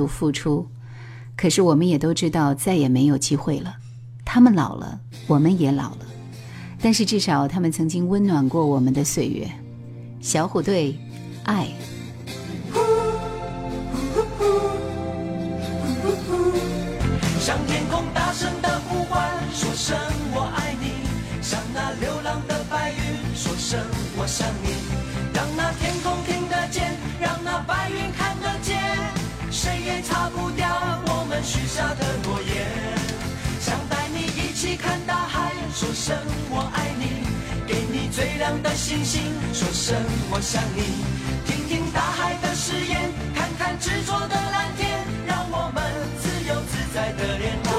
[0.00, 0.66] 不付出
[1.36, 3.76] 可是我们也都知道再也没有机会了。
[4.24, 6.06] 他们老了我们也老了。
[6.80, 9.46] 但是至少他们曾经温暖过我们的岁月。
[10.20, 10.98] 小虎队
[11.44, 11.68] 爱。
[32.00, 32.66] 的诺言
[33.60, 36.16] 想带你一起看大海说声
[36.50, 37.30] 我爱你。
[37.66, 39.22] 给你最亮的星星
[39.52, 39.96] 说声
[40.30, 40.82] 我想你。
[41.46, 45.82] 听听大海的誓言看看执着的蓝天让我们
[46.20, 47.69] 自由自在的恋爱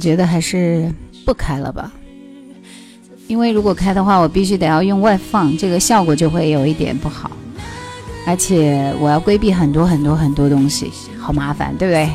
[0.00, 0.90] 觉得还是
[1.24, 1.92] 不开了吧。
[3.28, 7.30] 因为如果开的话我必须得要用外放这个效果就会有一点不好。
[8.26, 12.10] 而且我要规避很多很多很多东西好麻烦对不对？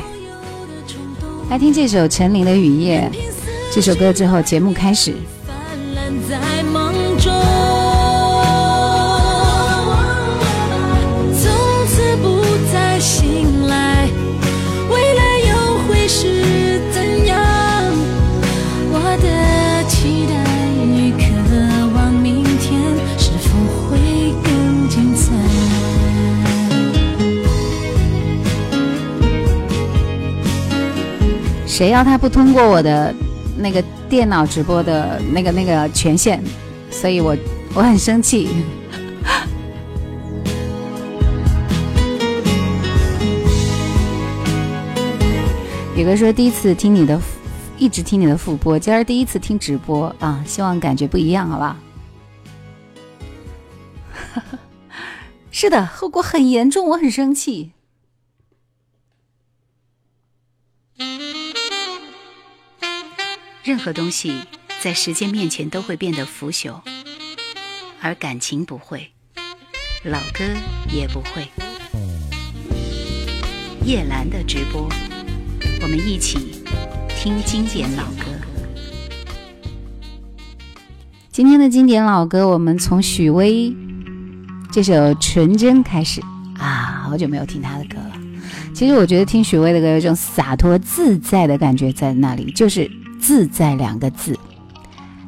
[1.48, 3.10] 来听这首陈琳的雨夜
[3.72, 5.14] 这首歌之后节目开始。
[31.76, 33.14] 谁要他不通过我的
[33.58, 36.40] 那个电脑直播的那个那个权限，
[36.90, 37.36] 所以我
[37.74, 38.48] 我很生气。
[45.94, 47.20] 有个说第一次听你的，
[47.76, 51.76] 一直听你的复播，今儿第一次听直播啊，希望感觉不一样，好吧？
[55.52, 57.72] 是的，后果很严重，我很生气。
[63.66, 64.32] 任何东西
[64.80, 66.82] 在时间面前都会变得腐朽，
[68.00, 69.10] 而感情不会，
[70.04, 70.44] 老歌
[70.88, 71.48] 也不会。
[73.84, 74.88] 叶兰的直播，
[75.82, 76.62] 我们一起
[77.18, 78.26] 听经典老歌。
[81.32, 83.74] 今天的经典老歌，我们从许巍
[84.70, 86.20] 这首《纯真》开始
[86.56, 88.12] 啊，好久没有听他的歌了。
[88.72, 92.88] 其实我觉得听许巍的歌有一种洒脱自在的感觉在那里，就是。
[93.20, 94.38] 自在两个字，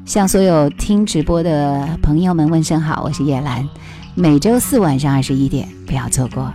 [0.04, 3.68] 向所有听直播的朋友们问声好，我是叶兰，
[4.14, 6.52] 每周四晚上二十一点不要错过。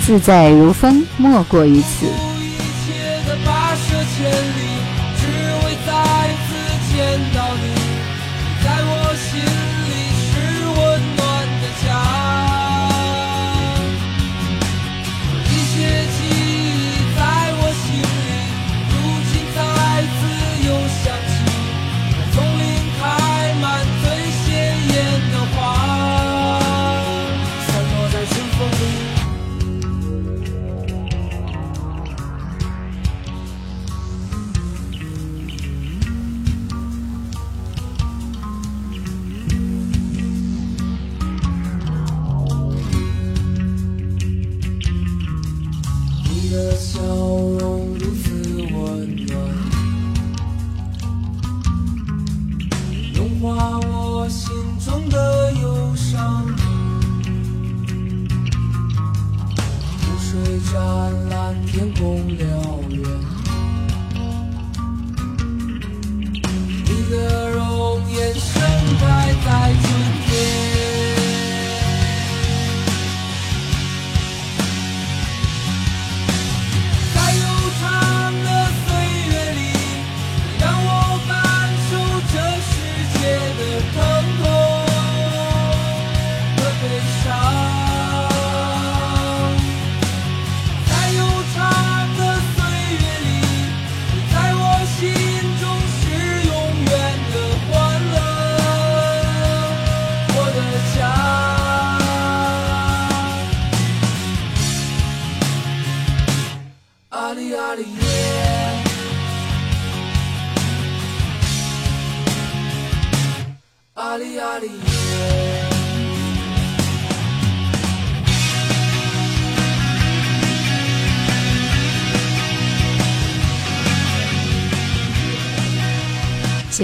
[0.00, 2.06] 自在如风，莫过于此
[4.16, 4.67] 千里。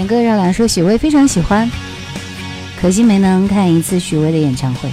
[0.04, 1.66] 简哥让来说许巍非常喜欢，
[2.78, 4.90] 可惜没能看一次许巍的演唱会。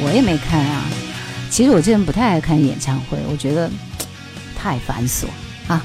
[0.00, 0.84] 我也没看啊。
[1.50, 3.68] 其实我这人不太爱看演唱会，我觉得
[4.56, 5.24] 太繁琐
[5.66, 5.84] 啊。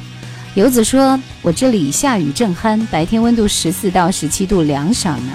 [0.54, 5.34] 游子说我这里下雨正酣，白天温度十四到十七度，凉爽呢。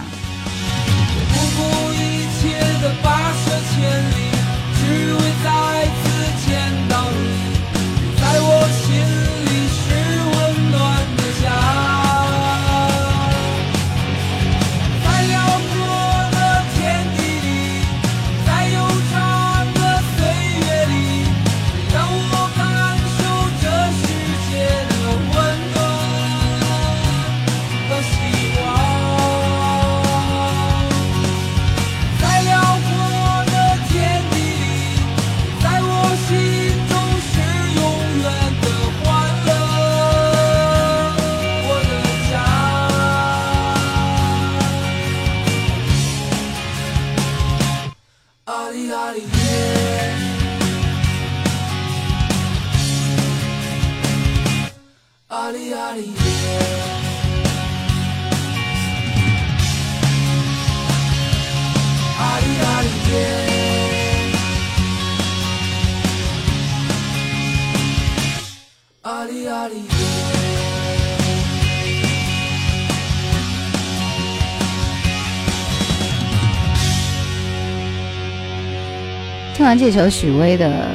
[79.78, 80.88] 这首许巍的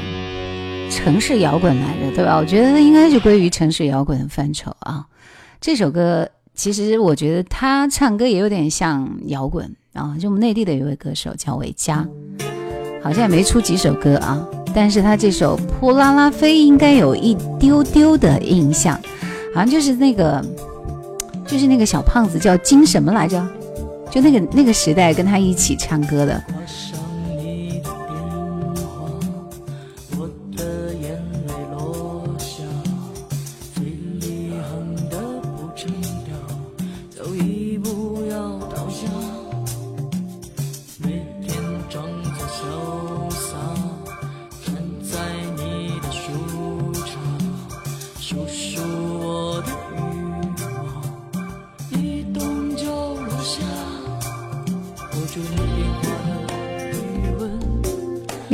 [0.90, 2.38] 城市摇滚来着，对吧？
[2.38, 5.06] 我觉得应该是归于城市摇滚的范畴啊。
[5.60, 12.06] 这首歌其实我觉得他唱歌也有点像摇滚啊，就我们内地的一位歌手叫韦佳，
[13.04, 19.00] 好像也没出几首歌啊，但是他这首《扑啦啦飞》应该有一丢丢的印象，
[19.54, 20.44] 好像就是那个，
[21.46, 23.42] 就是那个小胖子叫金什么来着？
[24.10, 26.44] 就那个那个时代跟他一起唱歌的。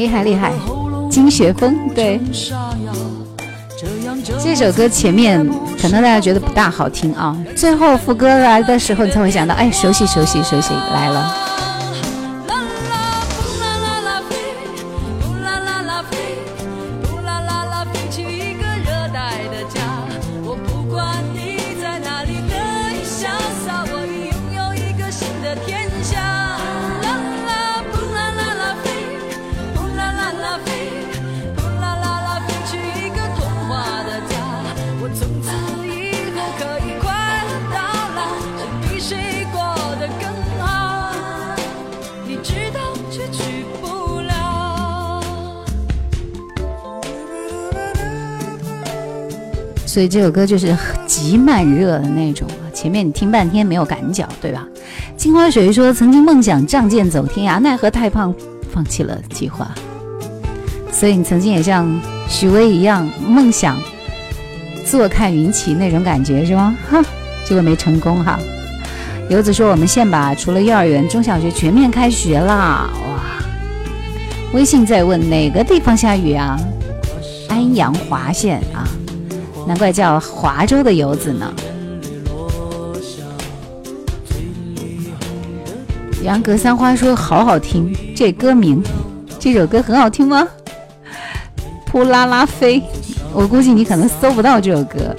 [0.08, 0.54] 厉害厉害，
[1.12, 2.18] 金学峰对
[4.42, 5.46] 这首歌前面
[5.82, 11.47] 可能大家觉得不大好听啊，最后副歌来的时候你才会想到，哎，熟悉熟悉熟悉来了。
[49.98, 50.78] 所以这首歌就是
[51.08, 54.64] 极慢热的那种，前面你听半天没有感脚，对吧？
[55.18, 58.32] 镜花水说曾经梦想仗剑走天涯，奈何太胖，
[58.72, 59.74] 放弃了计划。
[60.92, 62.00] 所以你曾经也像
[62.30, 63.76] 许巍一样，梦想
[64.86, 66.78] 坐看云起那种感觉是吗？
[66.92, 67.04] 哈，
[67.44, 68.38] 结果没成功哈。
[69.32, 73.44] 游子说我们县吧，除了幼儿园、中小学全面开学啦，哇！
[74.54, 76.56] 微信在问哪个地方下雨啊？
[77.50, 78.62] 安阳滑县。
[79.68, 81.54] 难怪叫华州的游子呢。
[86.24, 88.82] 杨格三花说好好听，这歌名，
[89.38, 90.48] 这首歌很好听吗？
[91.86, 92.82] 扑啦啦飞，
[93.34, 95.16] 我估计你可能搜不到这首歌。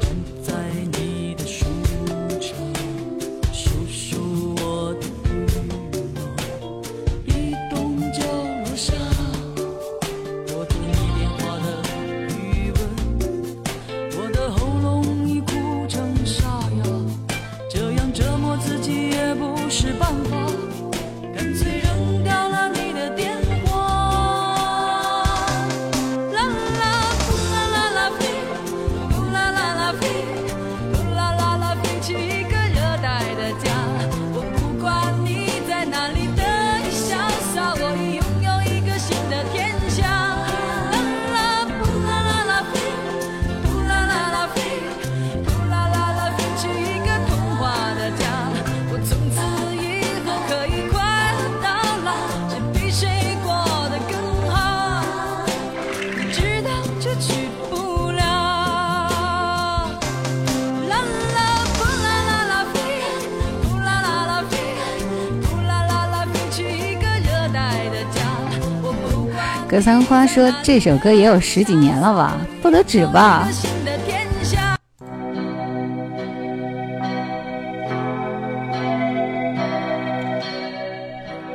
[69.68, 72.38] 格桑花说：“这首歌也有十几年了吧？
[72.62, 73.46] 不得止吧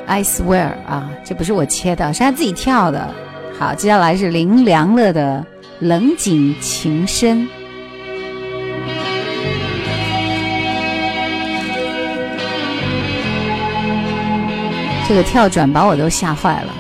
[0.06, 3.10] ？”I swear 啊，这不是我切的，是他自己跳的。
[3.58, 5.44] 好，接下来是林良乐的
[5.80, 7.48] 《冷景情深》，
[15.08, 16.72] 这个跳转把我都吓坏了。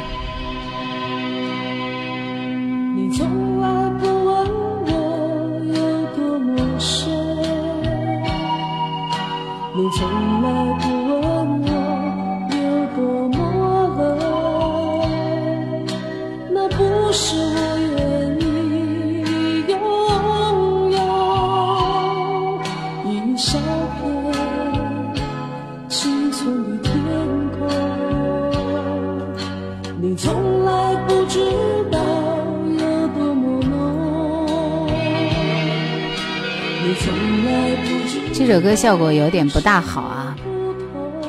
[38.54, 40.36] 首歌效果有点不大好啊，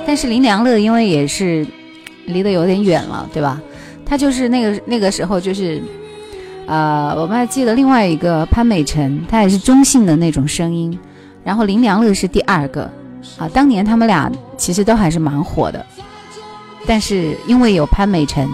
[0.07, 1.67] 但是林良乐因为也是
[2.27, 3.59] 离得有点远了，对吧？
[4.05, 5.83] 他就是那个那个时候就是，
[6.67, 10.99] 呃，我们还记得另外一个潘美辰，他也是中性的那种声音，
[11.43, 12.83] 然后林良乐是第二个，
[13.39, 15.83] 啊，当年他们俩其实都还是蛮火的，
[16.87, 18.47] 但是因为有潘美辰，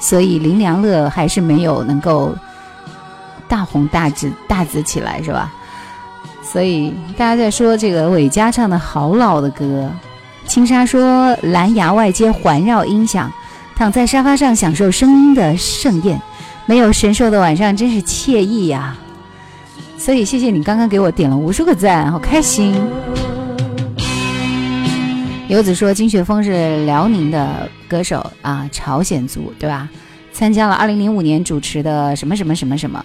[0.00, 2.34] 所以林良乐还是没有能够
[3.46, 5.52] 大红大紫大紫起来，是吧？
[6.50, 9.90] 所以大家在说这个韦佳唱的好老的歌，
[10.46, 13.30] 青纱说蓝牙外接环绕音响。
[13.74, 16.18] 躺在沙发上享受声音的盛宴，
[16.64, 18.96] 没有神兽的晚上真是惬意呀！
[19.98, 22.74] 所以谢谢你刚刚给我点了无数个赞，好开心。
[25.46, 29.86] 游子说金雪峰是辽宁的歌手啊，朝鲜族对吧？
[30.32, 33.04] 参加了二零零五年主持的什么什么什么什么。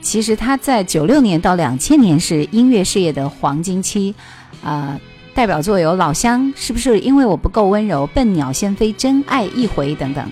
[0.00, 4.14] 其实他在九六年到两千年是音乐事业的黄金期
[4.62, 4.98] 啊。
[5.32, 8.04] 代表作有《老乡》，是不是因为我不够温柔？
[8.08, 10.30] 《笨鸟先飞》、《真爱一回》等等，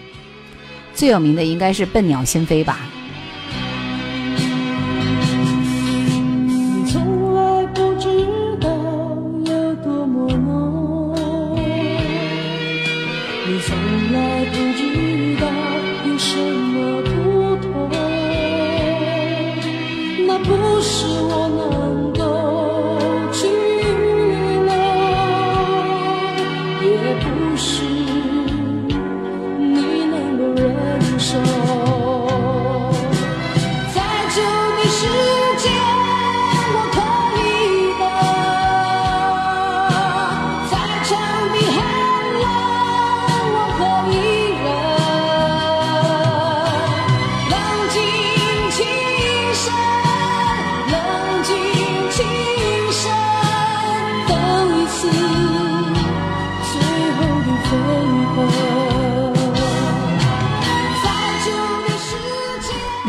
[0.93, 2.81] 最有名的应该是《笨鸟先飞》吧。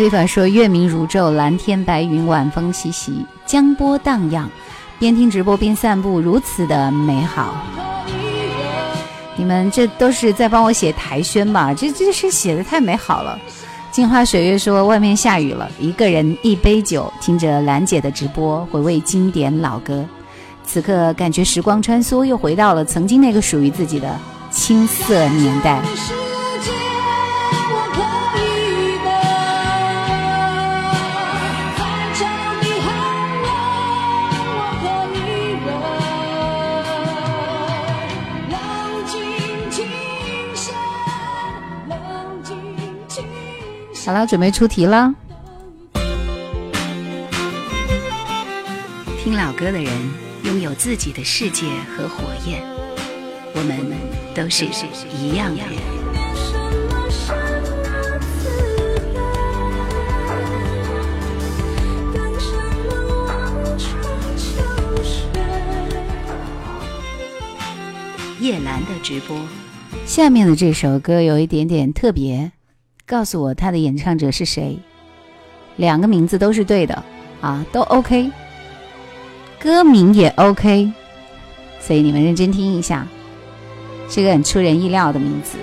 [0.10, 4.50] 法说：“月明如昼，蓝天白云，晚风习习，江波荡漾，
[4.98, 7.54] 边听直播边散步，如此的美好。
[9.36, 11.74] 你们这都是在帮我写台宣吧？
[11.74, 13.38] 这这是写的太美好了。”
[13.92, 20.06] 镜花水月说：“外面下雨了，一个人一杯酒，听着兰姐的直播，回味经典老歌。
[20.64, 24.16] 此刻感觉时光穿梭，又回到了曾经那个属于自己的
[24.52, 25.82] 青涩年代。”
[44.10, 45.14] 好了，准备出题了。
[49.22, 49.88] 听老歌的人
[50.46, 52.60] 拥有自己的世界和火焰，
[53.54, 53.78] 我们
[54.34, 54.66] 都是
[55.16, 55.62] 一样的。
[68.42, 69.38] 叶兰的直播，
[70.08, 72.52] 下面的这首歌有一点点特别。
[73.10, 74.78] 告诉我他的演唱者是谁？
[75.78, 77.04] 两个名字都是对的
[77.42, 78.30] 啊，都 OK，
[79.60, 80.92] 歌名也 OK，
[81.80, 83.08] 所以你们认真听一下，
[84.08, 85.58] 是个很出人意料的名字。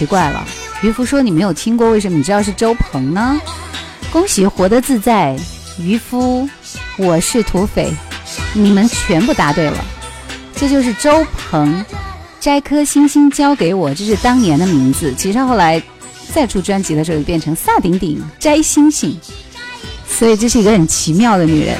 [0.00, 0.42] 奇怪了，
[0.82, 3.38] 渔夫说你没有听过，为什么你知道是周鹏呢？
[4.10, 5.38] 恭喜活得自在，
[5.78, 6.48] 渔夫，
[6.96, 7.92] 我是土匪。
[8.54, 9.84] 你们全部答对了，
[10.56, 11.84] 这就是周鹏，
[12.40, 15.12] 摘颗星星交给我，这是当年的名字。
[15.18, 15.82] 其实后来
[16.32, 19.14] 再出专辑的时候，就变成萨顶顶摘星星，
[20.08, 21.76] 所以这是一个很奇妙的女人。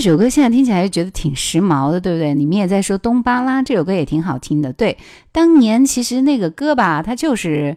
[0.00, 2.32] 这首歌现在听起来就觉得挺时髦的，对不对？
[2.32, 4.72] 你们也在说《东巴拉》这首歌也挺好听的。
[4.72, 4.96] 对，
[5.30, 7.76] 当年其实那个歌吧，它就是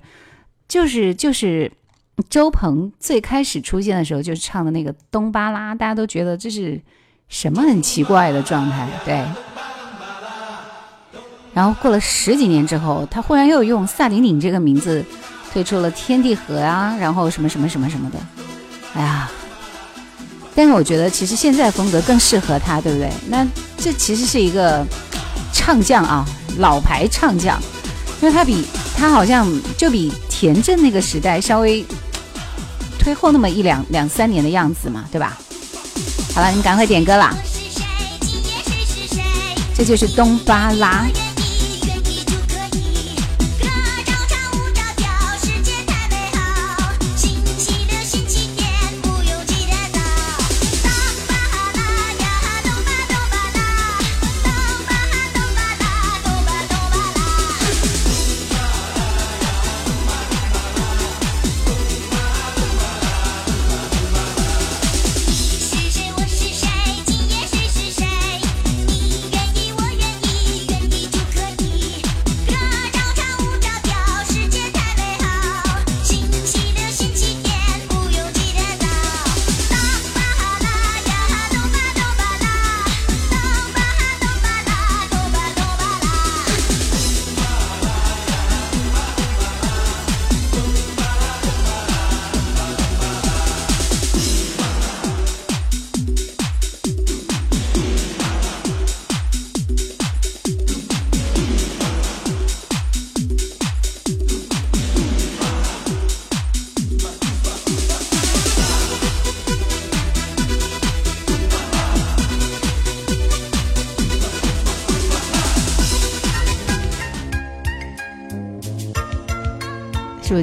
[0.69, 1.69] 就是就是
[2.29, 6.81] 周鹏最开始出现的时候，就是唱的那个《东巴拉》，大家都觉得这是
[7.27, 9.21] 什么很奇怪的状态，对。
[11.53, 15.03] 然后过了十几年之后，他忽然又用萨顶顶这个名字
[15.51, 18.17] 推出了《天地合》啊，然后什么什么什么什么的，
[18.93, 19.29] 哎呀。
[20.55, 23.09] 但是我觉得其实现在风格更适合他，对不对？
[23.27, 23.45] 那
[23.77, 24.85] 这其实是一个
[25.51, 26.25] 唱将啊，
[26.57, 27.59] 老牌唱将，
[28.21, 28.63] 因为他比
[28.95, 31.85] 他好像就比田震那个时代稍微
[32.99, 35.37] 推后那么一两两三年的样子嘛，对吧？
[36.35, 37.33] 好了，你赶快点歌啦，
[39.75, 41.05] 这就是东巴拉。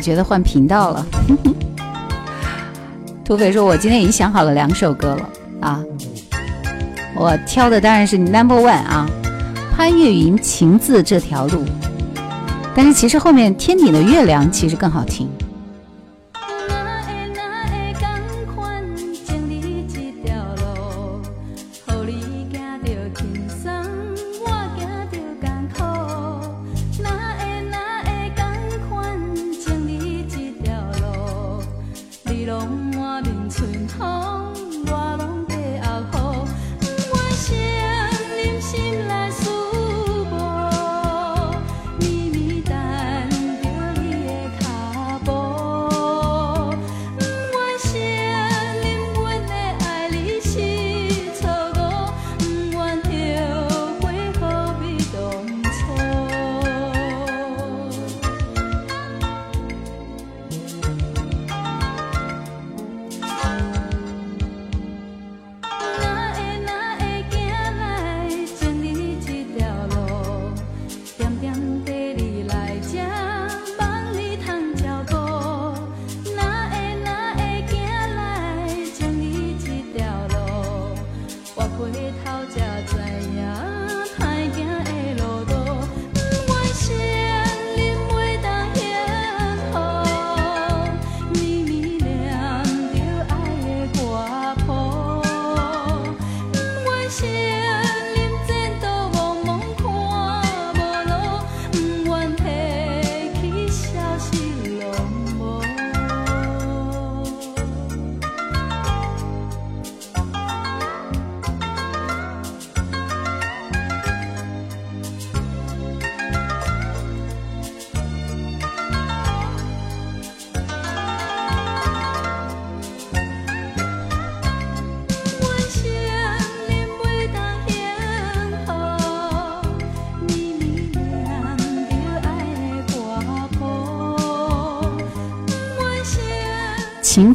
[0.01, 1.07] 觉得换频道了？
[3.25, 5.29] 土匪说：“我今天已经想好了两首歌了
[5.61, 5.81] 啊，
[7.15, 9.09] 我挑的当然是 Number One 啊，
[9.77, 11.65] 潘越云《情字这条路》，
[12.75, 15.29] 但是其实后面天顶的月亮其实更好听。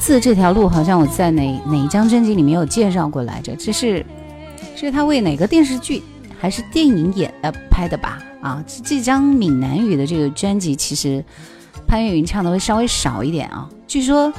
[0.05, 4.05] 字这条路好像我在哪哪一张专辑里面有介绍过来着，这是
[4.75, 6.03] 这是他为哪个电视剧
[6.39, 8.21] 还是电影演呃拍的吧？
[8.39, 11.25] 啊，这这张闽南语的这个专辑其实
[11.87, 13.67] 潘越云唱的会稍微少一点啊。
[13.87, 14.31] 据说，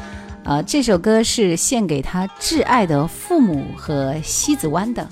[0.45, 5.05] 呃，这首歌是献给他挚爱的父母和西子湾的。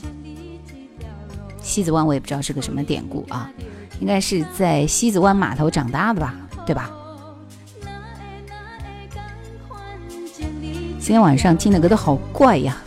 [1.60, 3.50] 西子湾我也不知道是个什么典故啊，
[3.98, 6.32] 应该是在西子湾码头长大的吧，
[6.64, 6.92] 对吧？
[11.04, 12.82] 今天晚上听的歌都好怪呀。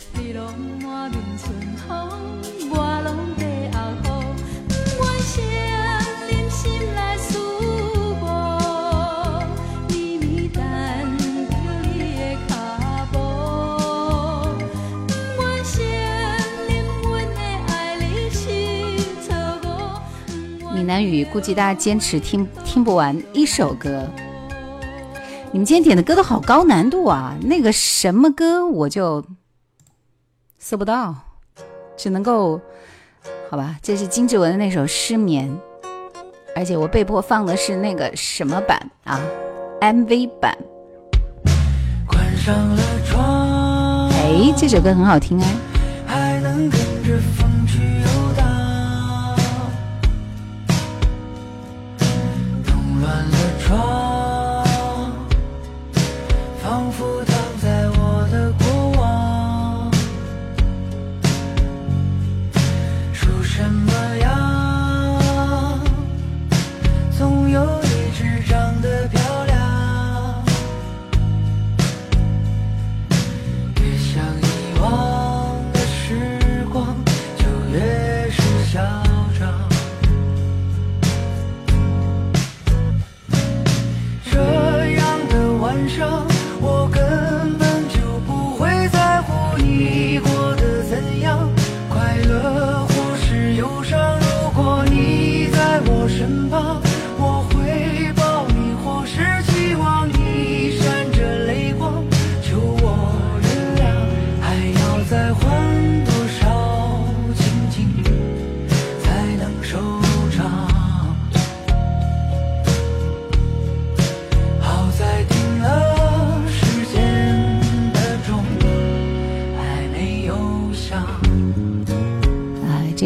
[20.74, 24.10] 闽南语估计大家坚持听听不完一首歌。
[25.58, 27.36] 你们今天点的歌都好高难度啊！
[27.42, 29.24] 那个什么歌我就
[30.60, 31.12] 搜不到，
[31.96, 32.60] 只能够
[33.50, 33.76] 好吧。
[33.82, 35.50] 这是金志文的那首《失眠》，
[36.54, 39.20] 而且我被迫放的是那个什么版啊
[39.80, 40.56] ？MV 版。
[42.06, 45.56] 关上了窗，哎，这首歌很好听哎。
[46.06, 47.50] 还能跟着风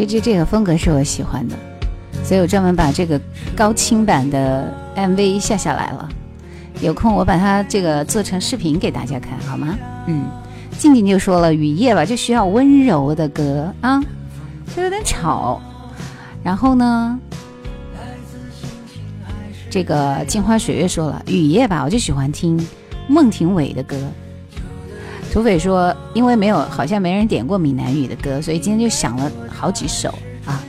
[0.05, 1.55] 这这这个风格是我喜欢的，
[2.23, 3.19] 所以我专门把这个
[3.55, 6.09] 高清版的 MV 下下来了。
[6.81, 9.77] 有空我把它这个做成视频给大家看，好吗？
[10.07, 10.25] 嗯，
[10.77, 14.03] 静静就说了，雨夜吧就需要温柔的歌啊，
[14.75, 15.61] 就有点吵。
[16.43, 17.17] 然后呢，
[19.69, 22.59] 这个镜花水月说了，雨夜吧我就喜欢听
[23.07, 23.95] 孟庭苇的歌。
[25.33, 30.13] 土匪说，因为没有好像没人点过闽南语的歌，所以今天就想了好几首
[30.45, 30.63] 啊。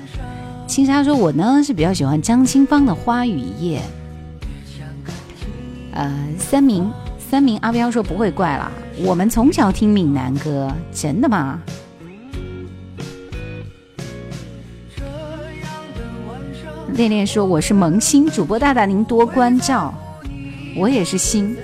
[0.66, 3.78] 青纱说，我呢是比较喜欢张清芳的《花与叶》。
[5.92, 8.72] 呃，三明三明阿彪说不会怪啦，
[9.04, 11.60] 我们从小听闽南歌，真的吗？
[16.94, 19.92] 恋恋说我是萌新主播大大您多关照，
[20.74, 21.54] 我也是新。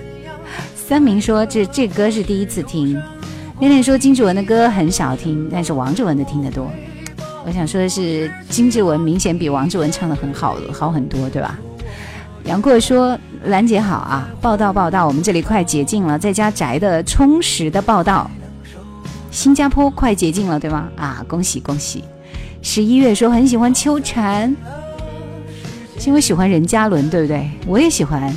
[0.91, 3.01] 三明说这这歌是第一次听，
[3.61, 6.69] 恋恋说金志文的歌很少听，但是王志文的听得多。
[7.47, 11.57] 我想说的是，金志文明显比王志文唱的很好好很多，对吧？
[12.43, 18.29] 杨过说：“兰姐好啊，报道报道，我们这里快解禁了，在家宅的充实的报道。
[19.31, 20.89] 新加坡快解禁了，对吗？
[20.97, 22.03] 啊，恭喜恭喜！
[22.63, 24.53] 十一月说很喜欢秋蝉，
[26.01, 27.49] 是因为喜欢任嘉伦，对不对？
[27.65, 28.35] 我也喜欢。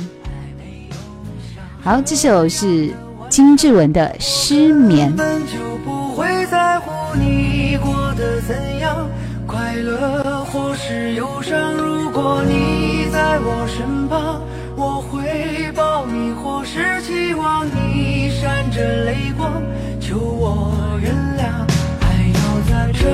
[1.84, 2.90] 好，这首是
[3.28, 5.12] 金志文的《失眠》。
[5.14, 9.06] 根本就不会在乎你过得怎样，
[9.46, 11.74] 快乐或是忧伤。
[11.74, 14.40] 如果你在我身旁，
[14.76, 19.62] 我会抱你，或是期望你闪着泪光，
[20.00, 21.68] 求我原谅。
[22.00, 23.10] 还要在这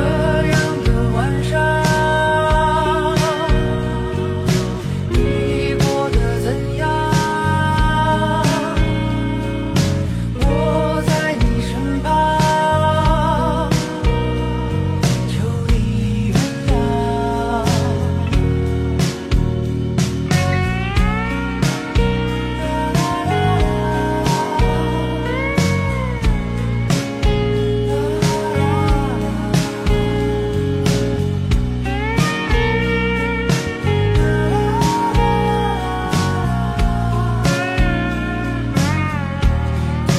[0.47, 2.00] 样的晚上。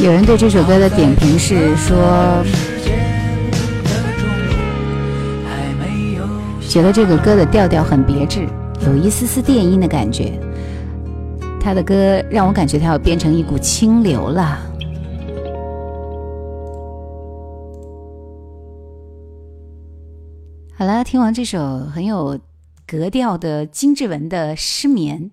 [0.01, 2.43] 有人对这首歌的点评是说，
[6.67, 8.47] 觉得这个歌的调调很别致，
[8.87, 10.33] 有一丝丝电音的感觉。
[11.59, 14.57] 他的歌让我感觉他要变成一股清流了。
[20.73, 22.39] 好了，听完这首很有
[22.87, 25.29] 格调的金志文的《失眠》，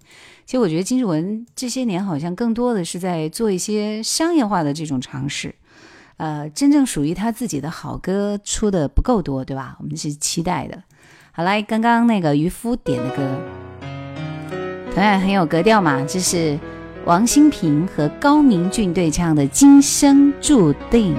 [0.48, 5.54] 其实我觉得金志文这些年好像更多的是在做一些商业化的这种尝试，
[6.16, 9.76] 呃，真正属于他自己的好歌出的不够多，对吧？
[9.78, 10.82] 我们是期待的。
[11.32, 13.38] 好来，刚刚那个渔夫点的歌，
[14.94, 16.58] 同样很有格调嘛，这是
[17.04, 21.14] 王心平和高明骏对唱的《今生注定》。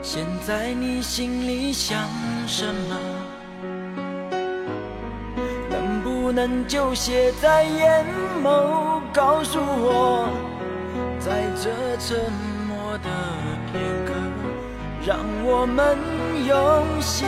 [0.00, 2.08] 现在你心里想
[2.46, 3.17] 什么？
[6.28, 8.04] 不能就写在眼
[8.44, 10.28] 眸，告诉我，
[11.18, 12.30] 在这沉
[12.68, 13.08] 默的
[13.72, 14.12] 片刻，
[15.06, 15.96] 让我们
[16.46, 17.26] 用心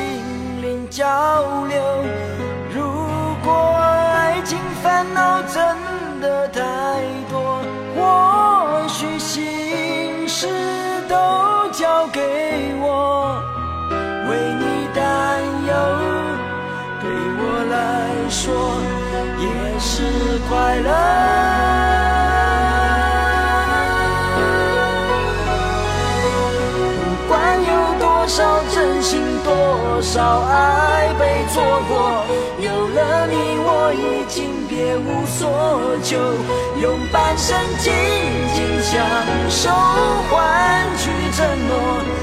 [0.60, 1.82] 灵交流。
[2.74, 2.82] 如
[3.42, 5.74] 果爱情烦恼真
[6.20, 6.60] 的太
[7.30, 7.62] 多，
[7.96, 10.46] 或许心事
[11.08, 11.16] 都
[11.72, 12.20] 交给
[12.82, 13.42] 我，
[14.28, 15.72] 为你担忧，
[17.00, 17.10] 对
[17.40, 18.89] 我来说
[19.80, 20.02] 是
[20.48, 20.90] 快乐。
[27.02, 32.24] 不管有多少真心，多少爱被错过，
[32.58, 35.40] 有了你，我已经别无所
[36.02, 36.18] 求，
[36.80, 37.90] 用半生静
[38.54, 38.92] 静相
[39.48, 39.70] 守，
[40.30, 40.38] 换
[40.98, 41.38] 取承
[41.68, 41.72] 诺，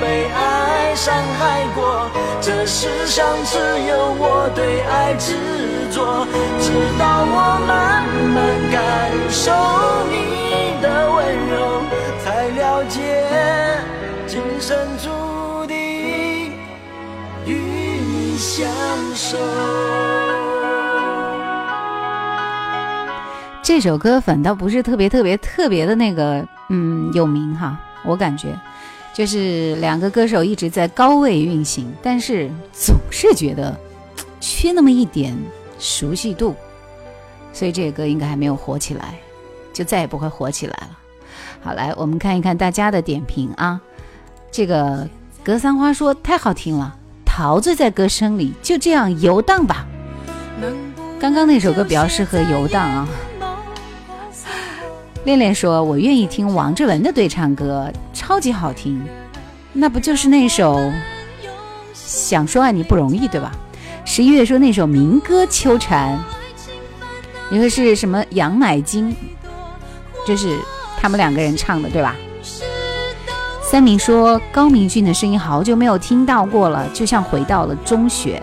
[0.00, 5.36] 被爱伤害过，这世上只有我对爱执
[5.92, 6.26] 着，
[6.58, 8.02] 直到我慢
[8.34, 8.36] 慢
[8.72, 9.52] 感受
[10.10, 11.54] 你的温柔，
[12.24, 12.98] 才了解
[14.26, 15.76] 今生注定
[17.46, 18.66] 与你相
[19.14, 19.38] 守。
[23.64, 27.80] 这首歌反倒不是特别特别特别的那个，嗯，有名哈。
[28.04, 28.54] 我感觉
[29.14, 33.74] 就是两个歌手一直在高位运行，但是总是觉得
[34.38, 35.34] 缺那么一点
[35.78, 36.54] 熟悉度，
[37.54, 39.14] 所以这个歌应该还没有火起来，
[39.72, 40.90] 就再也不会火起来了。
[41.62, 43.80] 好，来我们看一看大家的点评啊。
[44.52, 45.08] 这个
[45.42, 49.86] 格桑花说太好听了，陶醉在歌声里，就这样游荡吧。
[51.18, 53.08] 刚刚那首歌比较适合游荡啊。
[55.24, 59.02] 恋恋说：“我愿意听王志文的对唱歌，超级好听。
[59.72, 60.76] 那不就是那首
[61.94, 63.50] 《想说爱你不容易》对吧？”
[64.04, 66.22] 十一月说那首民歌《秋蝉》，
[67.54, 69.16] 一个是什么杨乃金，
[70.26, 70.58] 就是
[71.00, 72.14] 他们两个人唱的对吧？
[73.62, 78.42] 三明说高明俊的声音好久没有听到过了，就像回到了中学。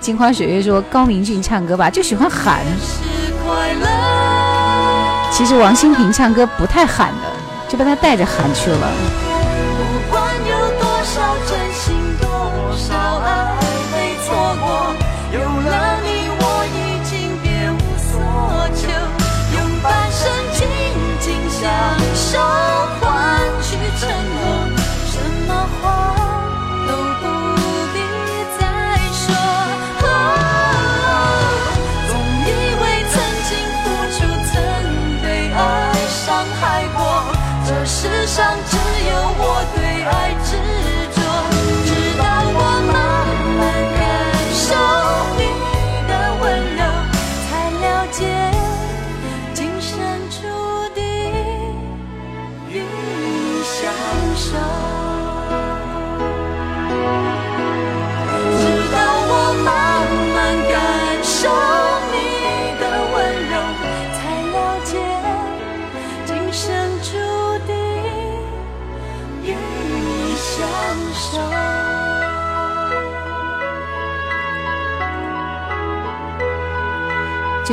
[0.00, 2.66] 镜花水月说高明俊唱歌吧，就喜欢喊。
[5.32, 7.28] 其实王心平唱歌不太喊的，
[7.68, 9.31] 就被他带着喊去了。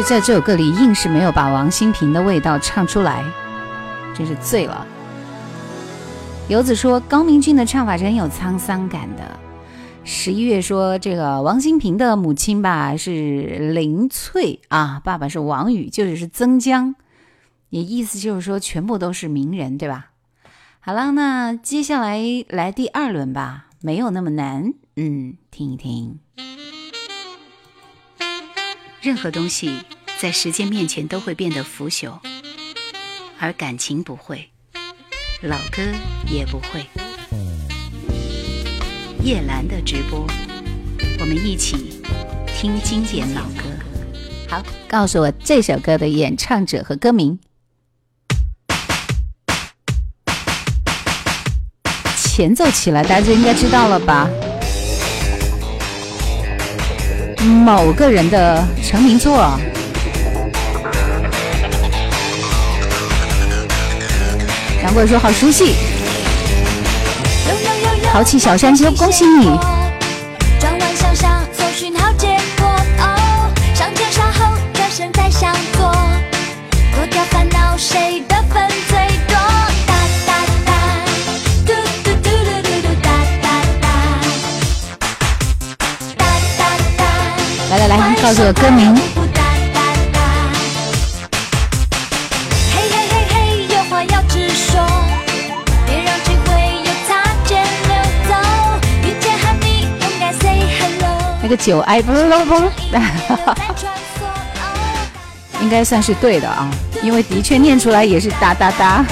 [0.04, 3.24] 在这首歌里，硬是没有把王心平的味道唱出来，
[4.16, 4.86] 真是醉了。
[6.48, 9.40] 游子说高明骏的唱法是很有沧桑感的。
[10.04, 16.96] 十一月说这个王心平的母亲吧是林翠啊，爸爸是王宇，就是是曾江，
[17.70, 20.12] 也意思就是说全部都是名人，对吧？
[20.80, 24.74] 好了，那接下来来第二轮吧，没有那么难。
[24.96, 26.20] 嗯，听一听。
[29.02, 29.80] 任何东西
[30.20, 32.20] 在时间面前都会变得腐朽，
[33.40, 34.50] 而感情不会，
[35.42, 35.82] 老歌
[36.28, 36.86] 也不会。
[39.24, 40.28] 叶兰的直播，
[41.22, 42.02] 我们一起
[42.48, 43.64] 听经典老歌。
[44.50, 47.40] 好，告诉我这首歌的演唱者和歌名。
[52.18, 54.30] 前奏起来，大家应该知道了吧？
[57.46, 59.60] 某个人的成名作。
[64.84, 65.76] 杨过说好熟悉，
[68.12, 69.60] 淘气小山丘，恭喜你！
[77.82, 78.22] 谁
[88.22, 88.94] 告诉我歌名。
[89.34, 89.42] 哒
[89.74, 89.80] 哒
[90.12, 90.20] 哒，
[92.74, 94.86] 嘿嘿嘿嘿，有话要直说，
[95.86, 96.50] 别让机会
[96.84, 97.96] 又擦肩溜
[98.28, 98.32] 走。
[99.04, 101.08] 遇见和你，勇敢 say hello。
[101.42, 102.70] 那个九哎不是不是不是，
[105.62, 106.70] 应该算是对的啊，
[107.02, 108.70] 因为的确念出来也是哒哒。
[108.72, 109.06] 哒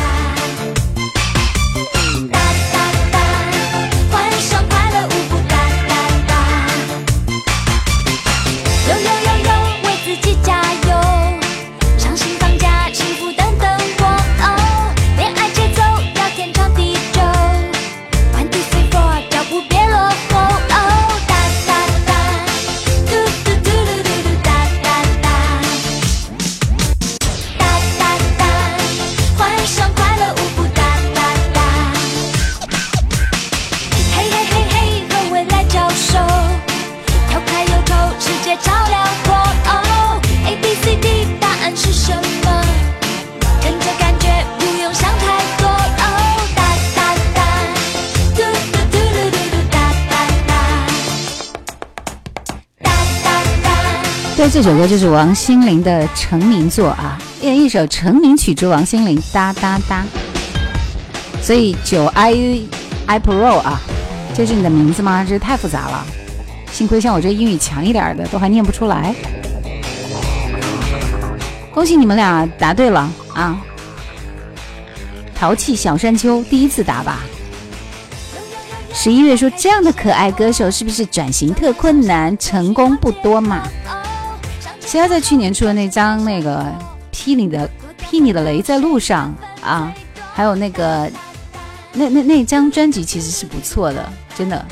[54.58, 60.04] 这首歌就是王心凌的成名作啊，一一首成名曲之王心凌哒哒哒。
[61.44, 62.64] 所以九 i
[63.06, 63.80] i pro 啊，
[64.34, 65.24] 这是你的名字吗？
[65.24, 66.04] 这太复杂了，
[66.72, 69.14] 幸亏像我这英语强一点的都还念不出来。
[71.72, 73.62] 恭喜你们俩答对了啊！
[75.36, 77.20] 淘气小山丘第一次答吧。
[78.92, 83.62] 十一月说这样的可爱歌手是不是转型特困难，成功不多嘛？
[84.88, 86.66] 其他在去年出的那张那个
[87.12, 87.70] 霹雳的
[88.00, 89.94] 霹雳的雷在路上啊，
[90.34, 91.12] 还有那个
[91.92, 94.66] 那那那张专辑其实是不错的，真的。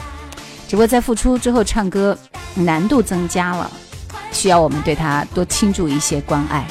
[0.70, 2.18] 只不过在复出之后唱歌
[2.54, 3.70] 难度增加了，
[4.32, 6.66] 需要我们对他多倾注一些关爱。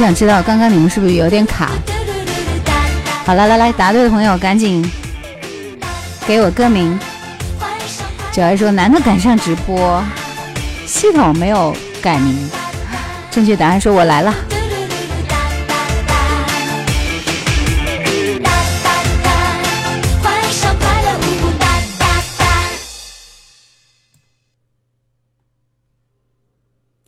[0.00, 1.72] 想知道刚刚你们是不是有点卡？
[3.26, 4.82] 好了，来来，答对的朋友赶紧
[6.26, 6.98] 给我歌名。
[8.32, 10.02] 九爱说难得赶上直播，
[10.86, 12.50] 系统没有改名。
[13.30, 14.34] 正确答案说我来了。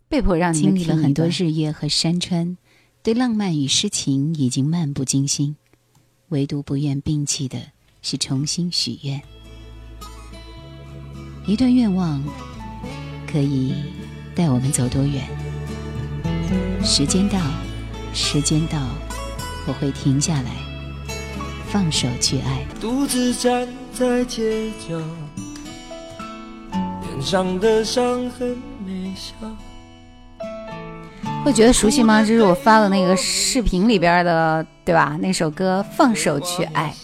[0.08, 2.58] 被迫让你们经历了很多日夜和山川，
[3.02, 5.56] 对浪漫与诗情已经漫不经心，
[6.28, 7.58] 唯独不愿摒弃的
[8.00, 9.20] 是重新许愿。
[11.44, 12.22] 一段愿望
[13.26, 13.74] 可以
[14.36, 15.28] 带我们走多远？
[16.84, 17.40] 时间到，
[18.14, 18.78] 时间到，
[19.66, 20.52] 我会停下来，
[21.66, 22.64] 放手去爱。
[22.80, 24.96] 独自站在街角，
[26.70, 29.34] 脸上的伤痕没消。
[31.44, 32.20] 会觉得熟悉吗？
[32.20, 35.16] 这是我发的那个视频里边的，对吧？
[35.20, 36.94] 那首歌《放手去爱》，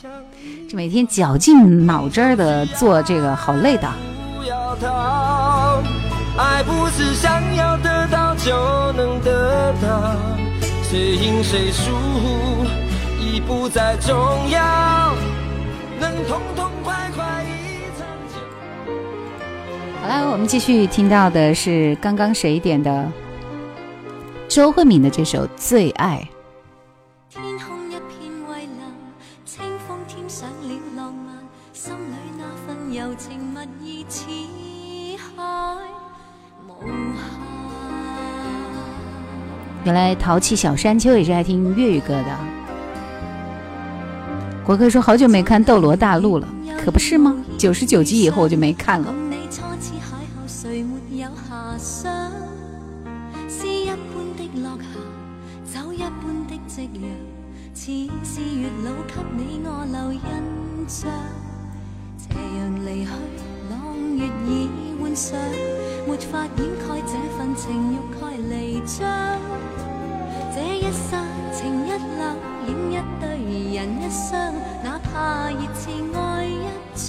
[0.71, 3.89] 这每天绞尽脑汁儿的做这个，好累的。
[4.37, 5.83] 不要逃，
[6.37, 8.55] 爱不是想要得到就
[8.93, 10.15] 能得到，
[10.85, 11.91] 谁赢谁输
[13.21, 14.15] 已不再重
[14.51, 15.15] 要，
[15.99, 18.39] 能痛痛快快一场就。
[20.01, 23.05] 好了，我们继续听到的是刚刚谁点的
[24.59, 26.29] 周慧敏的这首《最爱》。
[27.33, 28.93] 天空一片蔚蓝，
[29.45, 31.37] 清风添上了浪漫，
[31.73, 33.61] 心里那份柔情蜜
[34.01, 34.27] 意似
[35.17, 35.77] 海
[36.67, 36.73] 无。
[39.85, 42.37] 原来淘气小山丘也是爱听粤语歌的。
[44.65, 46.49] 国哥说好久没看《斗罗大陆》了，
[46.85, 47.33] 可不是吗？
[47.57, 49.15] 九十九集以后我就没看了。
[65.19, 65.37] 已換上，
[66.07, 68.99] 沒法掩蓋這份情慾蓋彌彰。
[70.55, 71.09] 這一刹
[71.53, 72.39] 情一冷，
[72.69, 73.29] 影一对
[73.75, 74.55] 人一雙，
[74.85, 77.07] 哪怕熱熾愛一場。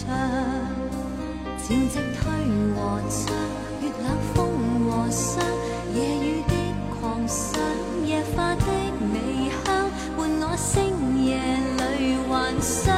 [1.59, 2.19] 潮汐退
[2.73, 2.77] 和
[3.09, 3.31] 漲，
[3.81, 4.37] 月冷風
[4.89, 5.45] 和霜，
[5.93, 6.53] 夜雨的
[6.99, 7.61] 狂想，
[8.05, 8.65] 夜花的
[9.13, 9.67] 微香，
[10.17, 10.73] 伴我星
[11.23, 11.37] 夜
[11.77, 12.91] 裏幻想，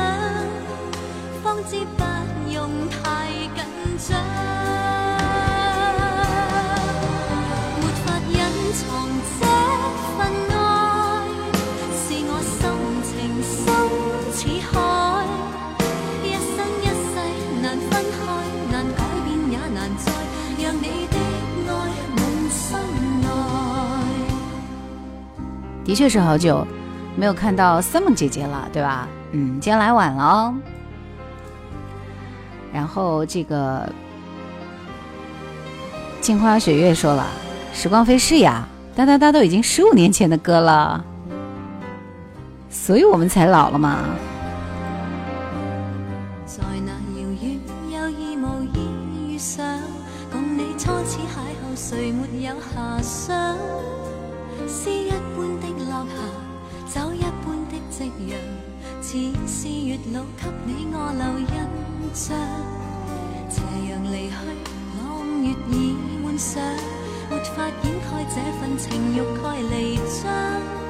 [1.44, 2.04] 方知不
[2.50, 3.60] 用太緊
[4.10, 4.51] 張。
[25.92, 26.66] 的确是好久
[27.18, 29.10] 没有看到 Summer 姐姐了，对吧？
[29.34, 30.56] 嗯，今天来晚了哦。
[32.72, 33.92] 然后这个
[36.22, 37.28] 镜花水月说了，
[37.74, 38.66] 时光飞逝呀，
[38.96, 41.04] 哒哒哒都已经十五年前的歌了，
[42.70, 43.98] 所以我们才老了嘛。
[46.46, 49.66] 在那遙遠有意無意遇上，
[50.32, 53.58] 共你初次邂逅，誰沒有遐想？
[54.68, 58.34] 诗一般的落霞，酒一般的夕阳，
[59.02, 59.08] 似
[59.48, 61.46] 是月老给你我留印
[62.14, 62.38] 象。
[63.50, 64.34] 斜阳离去，
[64.98, 65.00] 朗
[65.44, 66.62] 月已换上，
[67.30, 70.81] 没法掩盖这份情欲盖弥彰。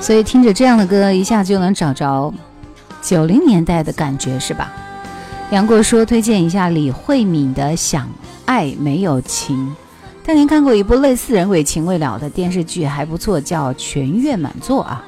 [0.00, 2.32] 所以听着这样的歌，一下就能找着
[3.00, 4.70] 九零年代的感觉，是吧？
[5.50, 8.08] 杨过说推荐一下李慧敏的《想
[8.44, 9.56] 爱没有情》，
[10.26, 15.02] 当年看过一部类似人鬼情未了的电视剧，还不错，叫《全月满座》啊。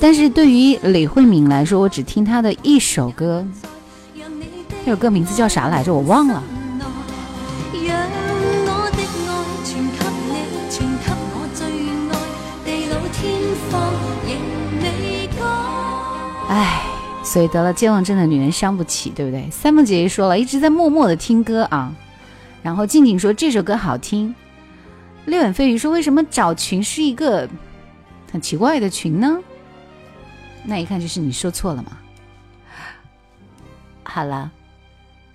[0.00, 3.46] 但是对于李慧敏来说，我只听她的一首歌，
[4.84, 5.92] 这首歌名字叫啥来着？
[5.92, 6.42] 我忘了。
[16.56, 16.80] 唉，
[17.22, 19.50] 所以得了健忘症的女人伤不起，对不对？
[19.50, 21.94] 三木姐姐说了，一直在默默的听歌啊。
[22.62, 24.34] 然后静静说这首歌好听。
[25.26, 27.46] 六眼飞鱼说为什么找群是一个
[28.32, 29.38] 很奇怪的群呢？
[30.64, 31.98] 那一看就是你说错了嘛。
[34.02, 34.50] 好了，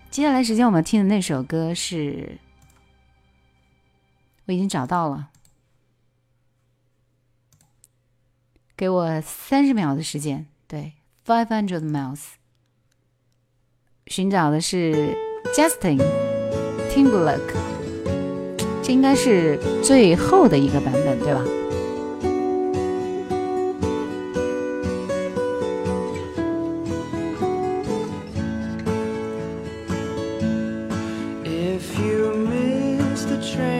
[0.10, 2.40] 接下来时间我们听的那首歌是，
[4.48, 5.30] 我已经找到了，
[8.76, 10.94] 给我三十秒的时间，对
[11.31, 12.21] ，five hundred miles，
[14.07, 15.17] 寻找的是
[15.55, 16.01] Justin
[16.91, 17.55] Timberlake，
[18.83, 21.45] 这应该是最后的一个版本，对吧？
[31.45, 33.80] If you miss the train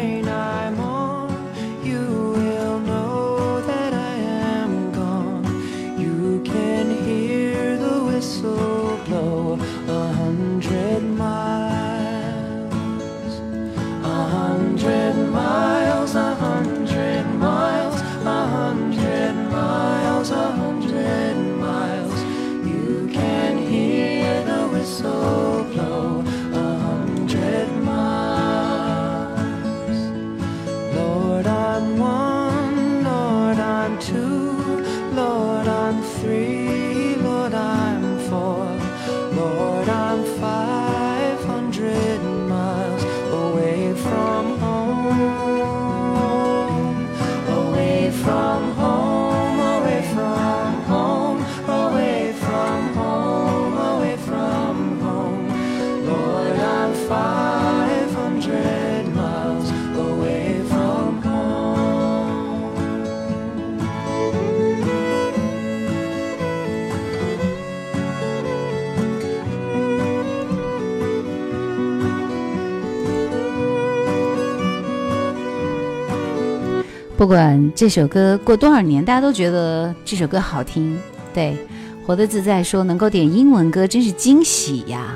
[77.22, 80.98] 不管这首歌过多少年，大家都觉得这首歌好听。
[81.32, 81.56] 对，
[82.04, 85.16] 活得自在说能够点英文歌真是惊喜呀。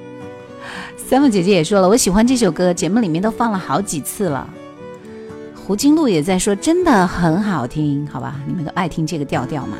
[0.98, 4.46] 三木姐姐也说了，我喜欢这首歌，节目里面都放了好几次了。
[5.54, 8.38] 胡金露也在说，真的很好听，好吧？
[8.46, 9.78] 你们都爱听这个调调嘛？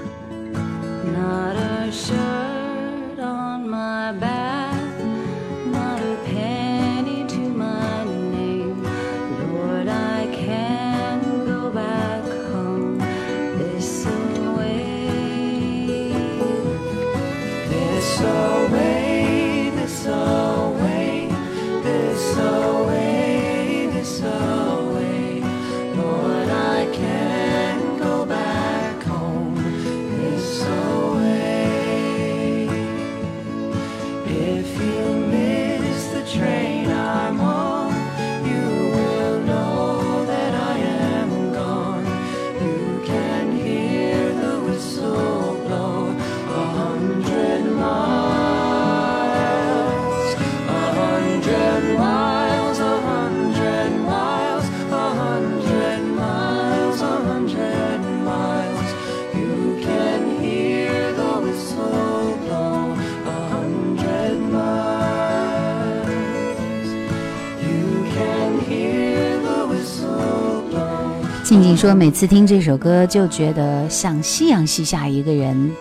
[71.48, 75.74] 静静说，每次听这首歌就觉得像夕阳西下，一个人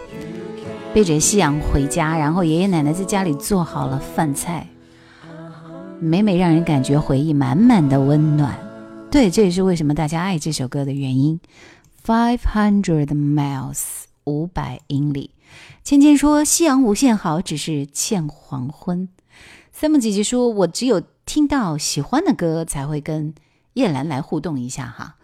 [0.93, 4.65] 背着夕阳回家，然后爷爷奶奶在家里做好了饭菜，
[5.99, 8.57] 每每让人感觉回忆满满的温暖。
[9.11, 11.38] 对，这也是为什么大家爱这首歌的原因。
[12.01, 13.84] Five hundred miles，
[14.24, 15.32] 五百英里。
[15.84, 19.09] 芊芊说，夕阳无限好，只是欠黄昏。
[19.74, 23.34] 三木姐姐说，我只有听到喜欢的歌才会跟
[23.74, 25.15] 叶兰来互动一下哈。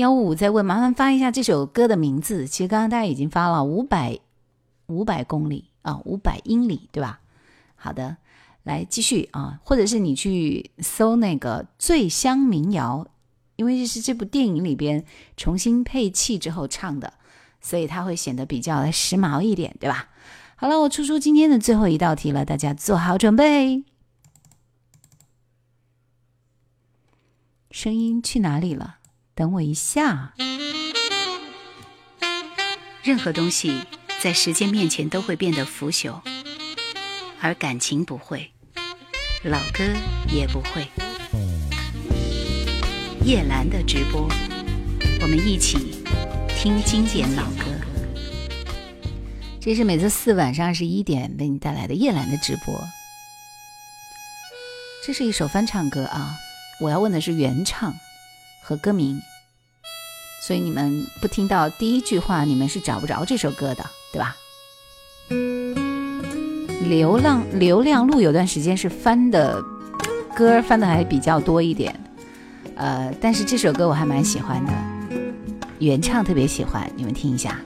[0.00, 2.46] 幺五五在问，麻烦发一下这首歌的名字。
[2.46, 4.18] 其实刚刚大家已经发了五百
[4.86, 7.20] 五百公里啊，五百英里，对吧？
[7.76, 8.16] 好的，
[8.62, 13.06] 来继续啊，或者是你去搜那个《醉乡民谣》，
[13.56, 15.04] 因为这是这部电影里边
[15.36, 17.12] 重新配器之后唱的，
[17.60, 20.08] 所以它会显得比较的时髦一点，对吧？
[20.56, 23.84] 好了，我出出今天的最后一道题了，大家做好准备。
[27.70, 28.99] 声音去哪里了？
[29.40, 30.34] 等我一下。
[33.02, 33.80] 任何东西
[34.22, 36.20] 在时间面前都会变得腐朽，
[37.40, 38.52] 而感情不会，
[39.42, 39.82] 老歌
[40.30, 40.86] 也不会。
[43.24, 44.28] 叶兰的直播，
[45.22, 46.04] 我们一起
[46.54, 47.64] 听经典老歌。
[49.58, 52.78] 这是每周四晚上二十一点为你带来的叶兰的直播。
[55.02, 56.36] 这是一首翻唱歌啊，
[56.82, 57.94] 我要问的是原唱
[58.62, 59.20] 和歌名，
[60.46, 64.36] 所以你们不听到第一句话，你们是找不着这首歌的，对吧？
[66.88, 69.62] 流浪流量路有段时间是翻的
[70.34, 71.94] 歌翻的还比较多一点，
[72.74, 74.72] 呃，但是这首歌我还蛮喜欢的，
[75.78, 77.60] 原唱特别喜欢，你们听一下。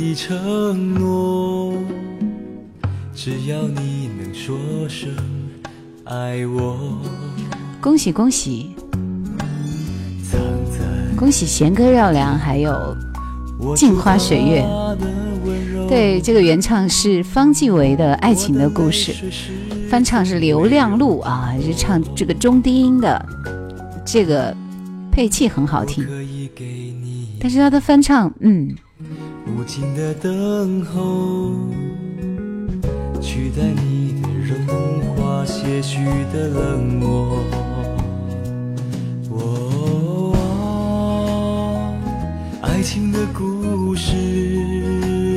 [0.00, 1.74] 的承诺，
[3.14, 4.56] 只要你能说
[4.88, 5.10] 声
[6.04, 6.98] 爱我。
[7.82, 8.74] 恭喜恭喜。
[11.14, 12.96] 恭喜贤哥绕梁，还有
[13.76, 14.64] 镜花水月。
[15.86, 19.12] 对，这个原唱是方季韦的《爱情的故事》，
[19.90, 23.22] 翻唱是刘亮路啊，是唱这个中低音的，
[24.06, 24.56] 这个
[25.12, 26.06] 配器很好听，
[27.38, 28.74] 但是他的翻唱，嗯，
[29.56, 31.52] 无尽的等候，
[33.20, 34.56] 取代你的融
[35.16, 37.44] 化，些许的冷漠。
[39.30, 40.34] 哦，
[42.62, 44.14] 爱情的故事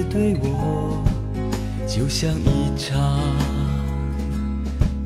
[0.10, 1.04] 对我
[1.88, 3.20] 就像一场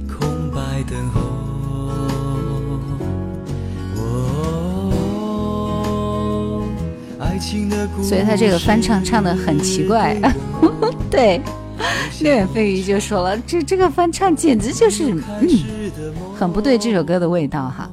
[0.07, 1.36] 空白等候。
[8.01, 10.17] 所以他这个翻唱唱的很奇怪。
[11.09, 11.41] 对，
[12.21, 15.49] 六眼飞鱼就说了，这这个翻唱简直就是，嗯，
[16.35, 17.89] 很不对这首歌的味道哈。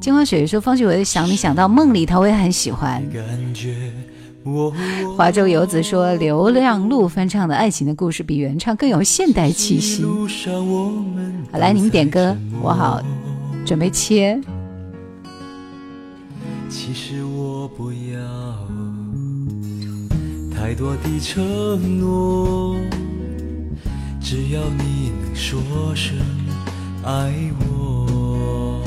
[0.00, 3.02] 金花雪说方旭伟的想你想到梦里，他会很喜欢。
[5.16, 10.04] 华州游子说刘亮路翻唱的《爱情的故事》比原唱更有现代气息。
[11.52, 13.00] 好，来你们点歌，我好
[13.64, 14.40] 准备切。
[16.68, 18.51] 其实我不要
[20.64, 22.76] 太多的承诺，
[24.22, 25.60] 只要你能说
[25.96, 26.16] 声
[27.04, 27.34] 爱
[27.66, 28.80] 我。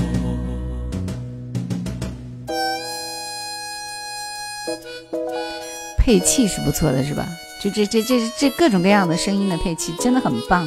[5.97, 7.27] 配器是不错的，是吧？
[7.61, 10.65] 就这这这这各种各样的声音的配器真的很棒。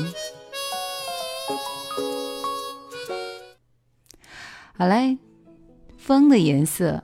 [4.77, 5.17] 好嘞，
[5.97, 7.03] 风的颜色，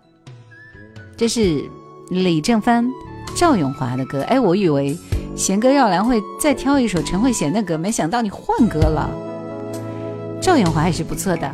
[1.17, 1.65] 这是
[2.11, 2.87] 李正帆、
[3.37, 4.23] 赵咏华的歌。
[4.23, 4.97] 哎，我以为
[5.35, 9.11] 贤哥耀良会再挑一首陈慧娴的歌，没想到你换歌了。
[10.41, 11.51] 赵咏华也是不错的。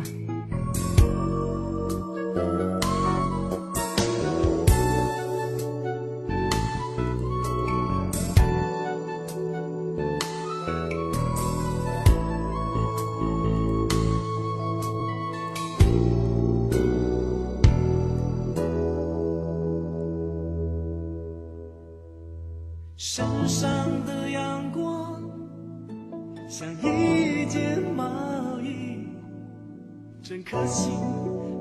[30.71, 30.93] 心，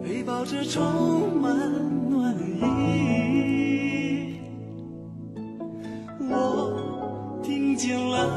[0.04, 1.58] 被抱，着充满
[2.08, 4.38] 暖意。
[6.30, 8.28] 我听见了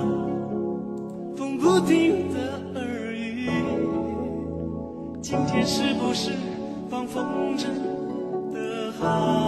[1.38, 3.48] 风不停的耳语，
[5.22, 6.32] 今天是不是
[6.90, 7.68] 放风筝
[8.52, 9.43] 的好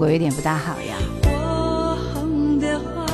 [0.00, 0.96] 果有点不大好呀。
[1.24, 3.04] 火红的花，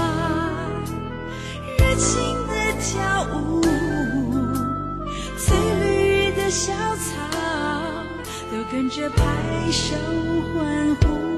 [1.76, 2.16] 热情
[2.46, 3.60] 的跳舞，
[5.36, 7.10] 翠绿的小草
[8.52, 9.24] 都跟着拍
[9.72, 9.96] 手
[10.54, 11.35] 欢呼。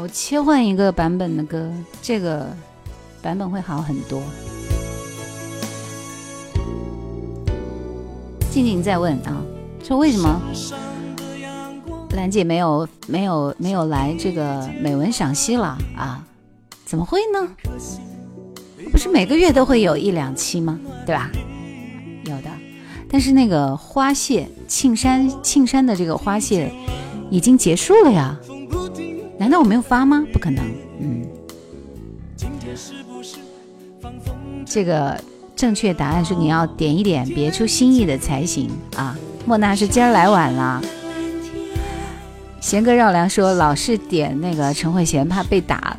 [0.00, 1.68] 我切换一个版本的歌，
[2.00, 2.46] 这个
[3.20, 4.22] 版本会好很多。
[8.48, 9.42] 静静在问啊，
[9.82, 10.40] 说为什么
[12.10, 16.24] 兰姐没有没有没有来这个美文赏析了啊？
[16.84, 17.48] 怎么会呢？
[18.92, 20.78] 不是每个月都会有一两期吗？
[21.04, 21.28] 对吧？
[22.24, 22.50] 有的，
[23.10, 26.72] 但是那个花谢庆山庆山的这个花谢
[27.30, 28.38] 已经结束了呀。
[29.38, 30.26] 难道我没有发吗？
[30.32, 30.64] 不可能，
[31.00, 31.24] 嗯。
[34.66, 35.18] 这个
[35.56, 39.16] 正确答案是你要点一点，别出心意的才行啊。
[39.46, 40.82] 莫娜是今儿来晚了。
[42.60, 45.96] 贤哥绕梁说老是点那个陈慧娴，怕被打。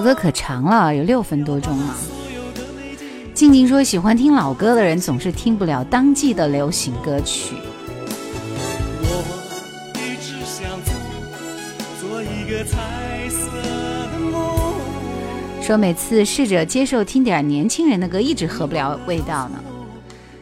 [0.00, 1.94] 首歌可长了，有六分多钟了。
[3.34, 7.54] 静静说，喜欢听老歌的人总是听不了当季的流行歌曲。
[9.02, 9.22] 我
[9.96, 10.70] 一直想
[12.00, 13.44] 做一个彩色
[14.10, 14.72] 的梦。
[15.60, 19.62] 说每次试着接受听点年轻人的歌，一直合不了味道呢。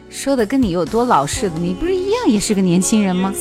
[0.09, 3.33] 说的跟你有多老似的，你不是一样也是个年轻人吗？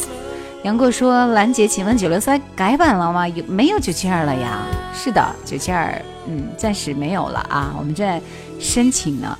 [0.65, 3.29] 杨过说：“兰姐，请问九六三改版了吗？
[3.29, 8.21] 有没有九七二了呀？”是的，九七二，嗯，暂时没有了啊，我们正在
[8.59, 9.39] 申请呢。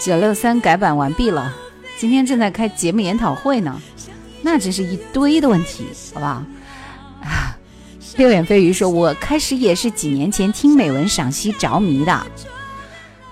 [0.00, 1.54] 九六三改版完毕了，
[1.98, 3.80] 今天正在开节目研讨会呢，
[4.40, 5.84] 那真是一堆的问题，
[6.14, 6.42] 好不好？
[7.22, 7.56] 啊，
[8.16, 12.26] 六眼飞鱼说：“我开始也是几年前听美文赏析着迷的。”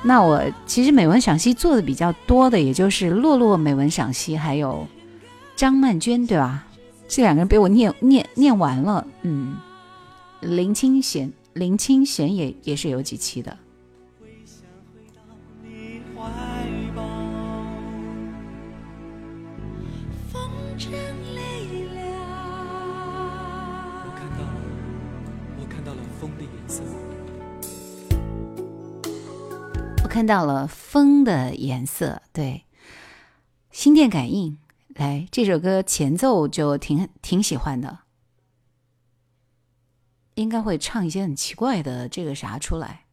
[0.07, 4.87] 那我其实美文赏析做的比较多的，也就是洛洛美文赏析，还有
[5.57, 6.67] 张曼娟，对吧？
[7.15, 9.57] 这两个人被我念念念完了，嗯，
[10.41, 13.57] 林清贤，林清贤也也是有几期的。
[16.17, 16.25] 我，
[24.17, 24.59] 看到了，
[25.61, 26.83] 我看到了风的颜色。
[30.03, 32.65] 我看到了风的颜色，对，
[33.71, 34.59] 心电感应。
[34.95, 38.01] 来，这首歌前奏就挺挺喜欢的，
[40.35, 43.05] 应该会唱一些很奇怪的这个啥出来。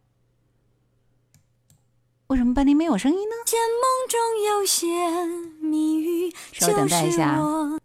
[2.27, 3.36] 为什么半天没有声音呢？
[3.45, 5.25] 见梦中有些
[5.59, 7.79] 谜语，稍微等待一下就是我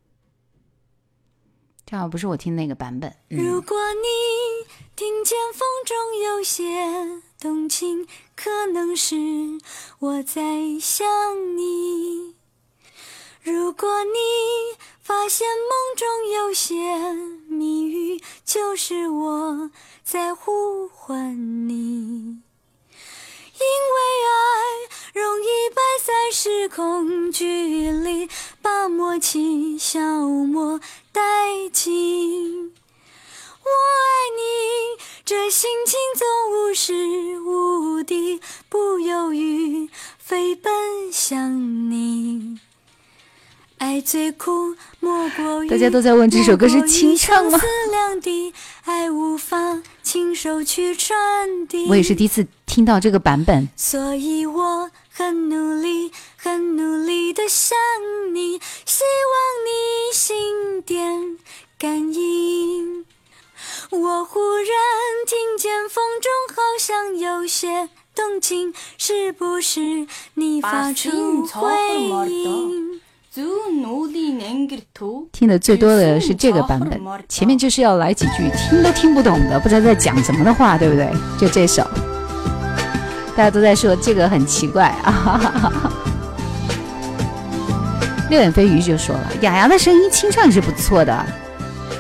[1.85, 3.11] 这好不是我听那个版本。
[3.31, 9.17] 嗯，如果你听见风中有些动情，可能是
[9.99, 11.07] 我在想
[11.57, 12.36] 你。
[13.47, 16.75] 如果你发现梦中有些
[17.47, 19.71] 谜语，就是我
[20.03, 22.43] 在呼唤你。
[23.55, 28.29] 因为爱容易摆在时空距离，
[28.61, 30.81] 把默契消磨
[31.15, 32.75] 殆尽。
[33.63, 34.03] 我爱
[34.35, 34.43] 你，
[35.25, 39.89] 这心情总无时无地，不犹豫
[40.19, 41.86] 飞奔向你。
[44.07, 48.55] 爱最苦莫过于大家都在问这首歌是清唱吗两地，
[48.85, 51.89] 爱无法亲手去传递。
[51.89, 53.69] 我也是第一次听到这个版本。
[53.75, 57.77] 所以我很努力，很努力的想
[58.33, 59.03] 你，希
[59.33, 61.39] 望你心电
[61.77, 63.05] 感应。
[63.91, 64.67] 我忽然
[65.27, 73.01] 听见风中好像有些动静，是不是你发出回应？
[75.33, 81.11] 听的最多的是这个版本，前面就是要来几句听都听不懂的，不知道在讲什么的话，对不对？
[81.39, 81.83] 就这首，
[83.37, 85.93] 大家都在说这个很奇怪啊。
[88.31, 91.27] 六眼飞鱼就说了，雅雅的声音清唱是不错的。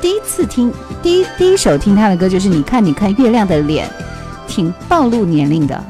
[0.00, 0.72] 第一次听，
[1.02, 3.86] 第一第一首听她的歌就是《你看你看月亮的脸》，
[4.48, 5.84] 挺暴露年龄的。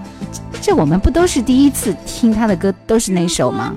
[0.61, 3.72] 这我们不都是第一次听她的歌都是那首吗？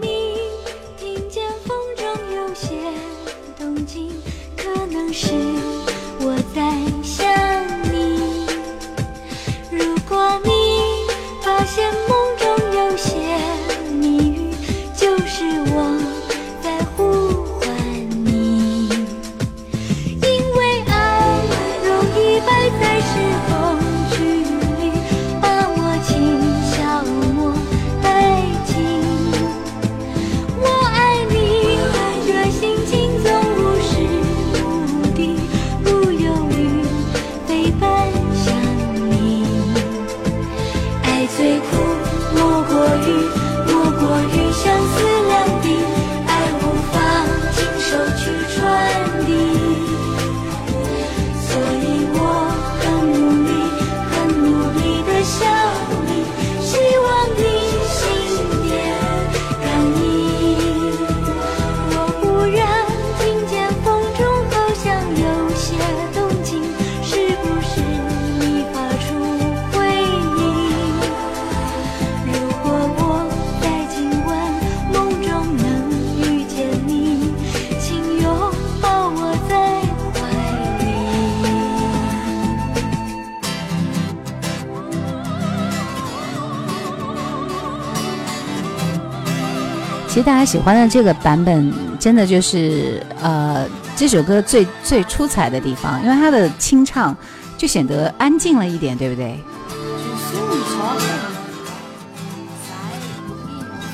[90.20, 93.66] 实大家喜欢的这个版本，真的就是呃
[93.96, 97.16] 这首歌最最出彩的地方，因为它的清唱
[97.58, 99.40] 就显得安静了一点，对不对？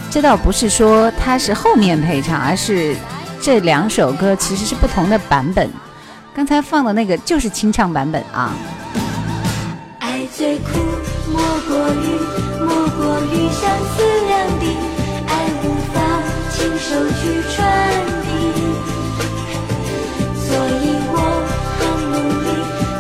[0.10, 2.96] 这倒不是说它是后面配唱，而是
[3.40, 5.70] 这两首歌其实是不同的版本。
[6.34, 8.54] 刚才放的那个就是清唱版本啊。
[10.00, 10.80] 爱最苦，
[11.32, 12.20] 莫过于
[12.60, 14.95] 莫过于相思两地，
[16.88, 17.58] 手去传
[18.22, 18.30] 递，
[20.38, 21.14] 所以我
[21.80, 21.82] 很
[22.12, 22.14] 努
[22.46, 22.48] 力，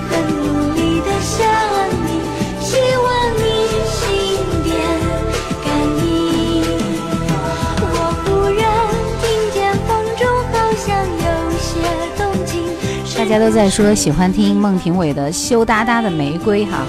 [0.09, 0.11] 很
[0.41, 1.37] 努力的想
[2.01, 2.07] 你，
[2.65, 2.67] 希
[2.97, 3.05] 望
[3.37, 3.45] 你
[3.93, 3.95] 心
[4.63, 4.67] 电
[5.63, 5.65] 感
[6.01, 6.03] 应。
[7.79, 7.85] 我
[8.25, 8.25] 忽
[8.55, 8.59] 然
[9.21, 9.23] 听
[9.53, 9.55] 见
[9.85, 10.83] 风中好像
[11.21, 11.23] 有
[11.61, 11.63] 些
[12.17, 12.53] 动静，
[13.15, 16.79] 大家都在说喜欢听孟庭苇的《羞答答的玫瑰》哈。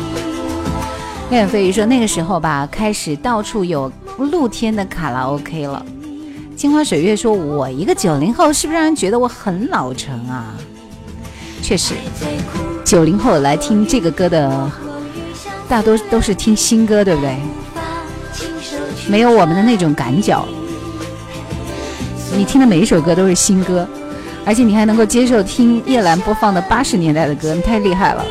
[1.28, 5.84] 廖远飞鱼说那个时候吧，开始到处有露天的卡拉 OK 了。
[6.56, 10.54] 镜花水月说，我一个九零后，是不是让人觉得我很老成啊？
[11.62, 11.92] 确实，
[12.82, 14.72] 九零后来听这个歌的，
[15.68, 17.36] 大多都是听新歌，对不对？
[19.06, 20.48] 没有我们的那种赶脚。
[22.34, 23.86] 你听的每一首歌都是新歌，
[24.46, 28.24] 而且你还能够接受听叶兰播放的八十年代的歌，你太厉害了。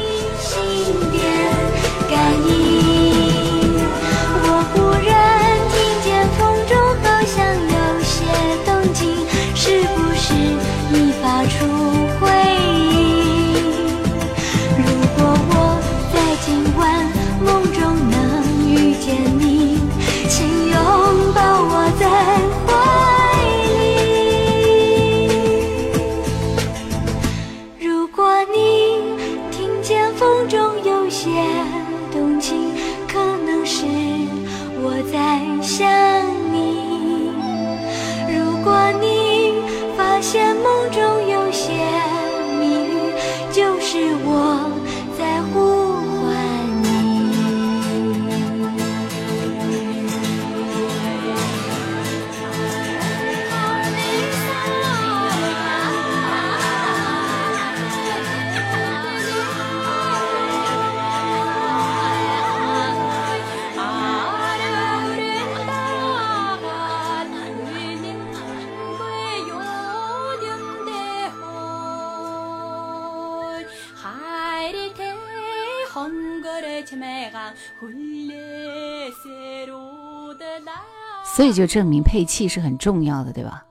[81.35, 83.65] 所以就证明配器是很重要的，对吧？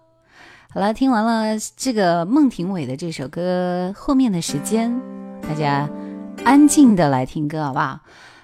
[0.70, 5.00] 好了，听完了这个孟庭苇的这首歌，后面的时间
[5.40, 5.88] 大家
[6.44, 8.00] 安静的来听歌，好不好？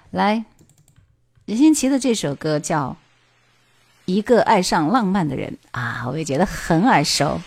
[0.09, 0.43] 来，
[1.45, 2.89] 任贤齐的这首歌叫
[4.05, 7.39] 《一个爱上浪漫的人》啊，我也觉得很耳熟。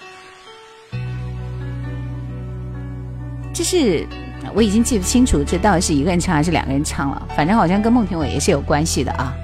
[3.53, 4.07] 这是
[4.55, 9.35] 我已经记不清楚这到底是一个人唱还是两个人唱了，反正好像跟孟庭苇也是有关系的啊。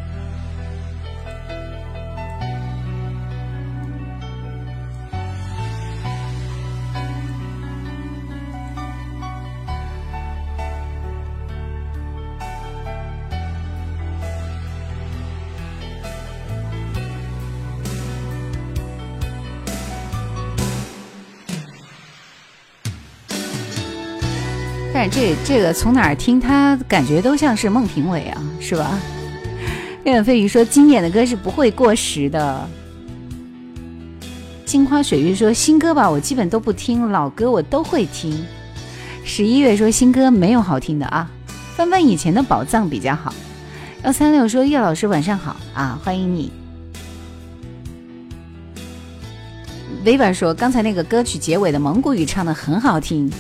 [25.21, 28.99] 这这个从哪儿听，他感觉都像是孟庭苇啊，是吧？
[30.03, 32.67] 叶远飞鱼说经典的歌是不会过时的。
[34.65, 38.43] 镜花水月说新歌吧，我基本都不听，老歌我都会听。
[39.23, 41.31] 十一月说新歌没有好听的啊，
[41.77, 43.35] 翻翻以前的宝藏比较好。
[44.03, 46.51] 幺三六说叶老师晚上好啊，欢迎你。
[50.03, 53.31] Viva 说刚才那个歌曲结尾的蒙古语唱的很好听。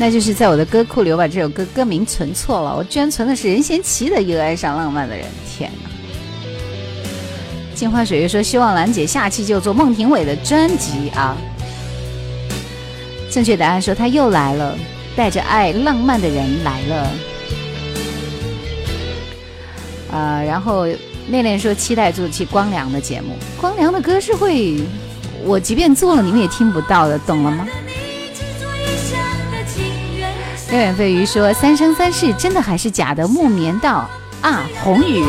[0.00, 5.26] 那就是在我的歌库里，我把这首歌歌名存错了，我居然存的是任贤齐的《一个爱上浪漫的人》。
[5.50, 5.90] 天哪！
[7.74, 11.36] 镜花水月说希望兰姐下期就做孟庭苇的专辑啊。
[13.28, 14.78] 正确答案说他又来了，
[15.16, 17.10] 带着爱浪漫的人来了。
[20.12, 20.86] 啊，然后
[21.28, 24.80] 恋恋说期待做期光良的节目，光良的歌是会，
[25.44, 27.66] 我即便做了你们也听不到的，懂了吗？
[30.70, 33.26] 六眼飞鱼说三生三世真的还是假的？
[33.26, 34.08] 木棉道
[34.42, 35.24] 啊，红雨。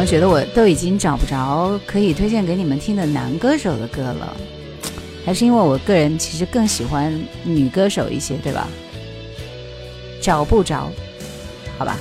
[0.00, 4.34] 么觉得我都已经找不着可以推荐给你们听的男歌手的歌了？
[5.26, 7.12] 还是因为我个人其实更喜欢
[7.44, 8.66] 女歌手一些，对吧？
[10.22, 10.90] 找不着，
[11.76, 11.98] 好吧。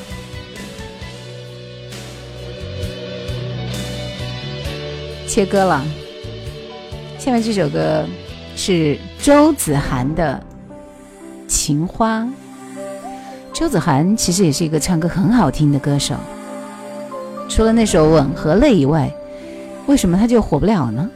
[5.27, 5.85] 切歌了。
[7.17, 8.05] 下面这首歌
[8.55, 10.41] 是周子涵的
[11.51, 12.21] 《情花》。
[13.51, 16.15] 周子涵其实也是一个唱歌很好听的歌手。
[17.49, 19.11] 除了那首《吻和泪》以外，
[19.87, 21.09] 为什么他就火不了呢？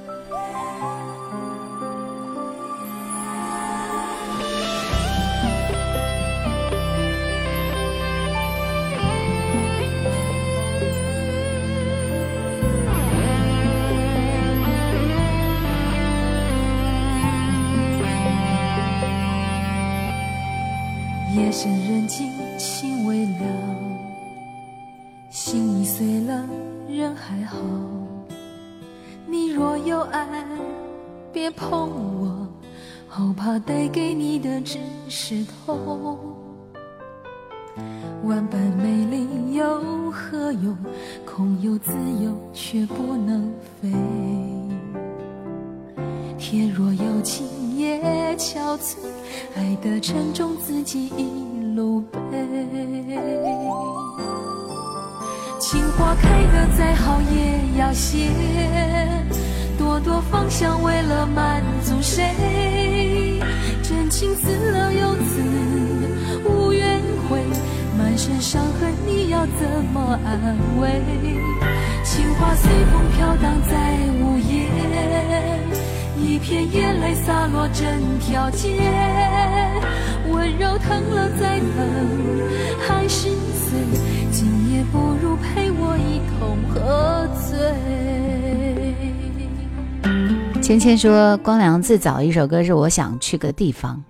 [90.97, 94.03] 说，光良最早一首歌是《我想去个地方》，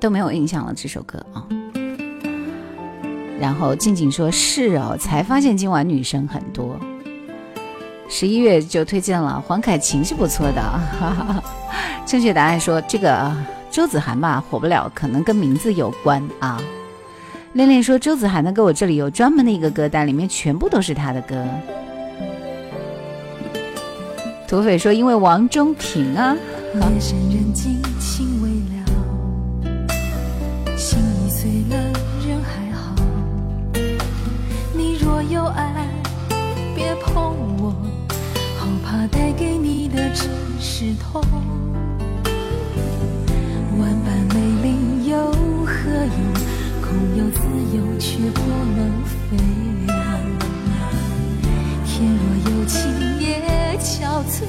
[0.00, 1.46] 都没有印象了这首歌啊。
[3.38, 6.78] 然后静静说：“是哦，才发现今晚女生很多。”
[8.08, 10.80] 十一月就推荐了黄凯芹是不错的，
[12.06, 13.30] 正确答案说这个
[13.70, 16.60] 周子涵吧火不了，可能跟名字有关啊。
[17.52, 21.44] 恋恋说周子涵的歌我这里有专门的一个歌单，里面全部都是他的歌。
[24.56, 26.34] 土匪说因为王中平啊。
[26.72, 28.76] 夜深人静，情未了，
[30.78, 31.76] 心已碎了，
[32.26, 32.94] 人还好。
[34.72, 35.86] 你若有爱，
[36.74, 37.70] 别碰我，
[38.56, 40.26] 好怕带给你的只
[40.58, 41.22] 是痛。
[43.78, 45.32] 万般美丽有
[45.66, 46.32] 何用？
[46.80, 47.40] 空有自
[47.76, 48.40] 由却不
[48.74, 48.90] 能
[49.28, 49.36] 飞。
[51.84, 52.20] 天若
[52.50, 52.80] 有情
[53.20, 53.26] 也
[53.78, 54.44] 憔悴，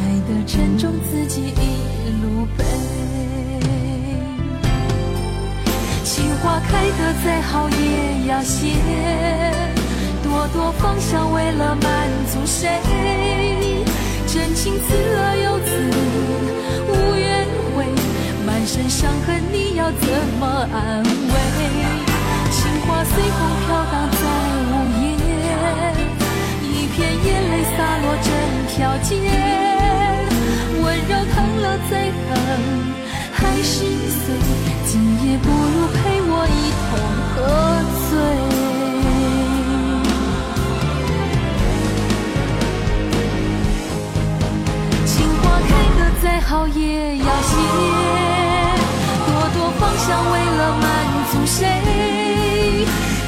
[0.00, 2.64] 爱的沉重自己一路背。
[6.04, 8.74] 情花开得再好也要谢，
[10.22, 12.80] 朵朵芳香为了满足谁？
[14.26, 15.66] 真情刺了又刺，
[16.88, 17.86] 无怨悔，
[18.46, 20.08] 满身伤痕你要怎
[20.38, 21.06] 么安慰？
[22.50, 24.16] 情花随风飘荡在
[27.76, 28.30] 洒落整
[28.68, 29.12] 条街，
[30.82, 32.34] 温柔疼了再疼，
[33.32, 34.24] 还是碎，
[34.86, 34.90] 今
[35.22, 36.88] 夜不如陪我一同
[37.34, 37.36] 喝
[38.08, 38.10] 醉。
[45.04, 46.78] 情花开得再好也
[47.18, 47.52] 要谢，
[49.26, 50.84] 朵朵芳香为了满
[51.30, 51.60] 足谁？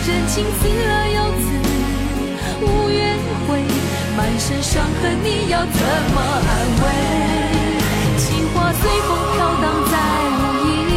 [0.07, 1.47] 真情刺了又刺，
[2.63, 2.99] 无怨，
[4.39, 5.69] 身伤痕你要怎
[6.15, 6.51] 么安
[6.81, 6.85] 慰？
[8.17, 9.95] 情花随风飘荡在
[10.31, 10.97] 午夜，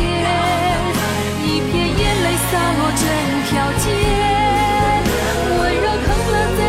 [1.44, 3.04] 一片眼泪洒落整
[3.50, 3.84] 条街。
[5.60, 6.60] 温柔疼了再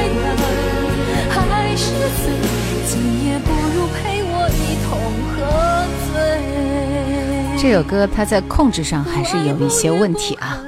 [1.28, 1.84] 疼，还是
[2.16, 2.24] 碎。
[2.88, 2.90] 今
[3.26, 4.58] 夜不如陪我一
[4.88, 4.90] 同
[5.28, 5.30] 喝
[6.08, 7.62] 醉。
[7.62, 10.58] 这首歌它在控制上还是有一些问题啊。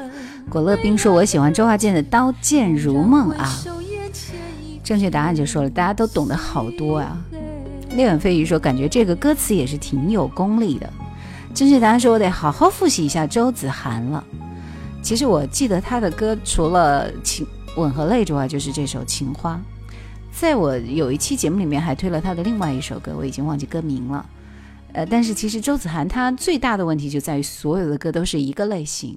[0.51, 3.51] 果乐冰说：“我喜欢周华健的《刀剑如梦》啊。”
[4.85, 7.17] 正确答案就说了，大家都懂得好多啊。
[7.97, 10.93] 烈远飞鱼说：“感觉这个歌词也是挺有功力的。”
[11.55, 14.23] 正确答案说：“我得好好复习一下周子涵了。”
[15.01, 17.47] 其实我记得他的歌除了《情
[17.77, 19.55] 吻和泪》之外，就是这首《情花》。
[20.33, 24.27] 在我有一期节目里面还推了他的另外一首歌，我已经忘记歌名了。
[24.93, 29.17] 呃，但是其实周子涵他最大的问题就在于所有的歌都是一个类型，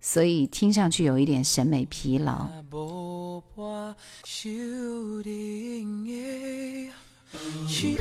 [0.00, 2.46] 所以听上去有一点审美疲劳。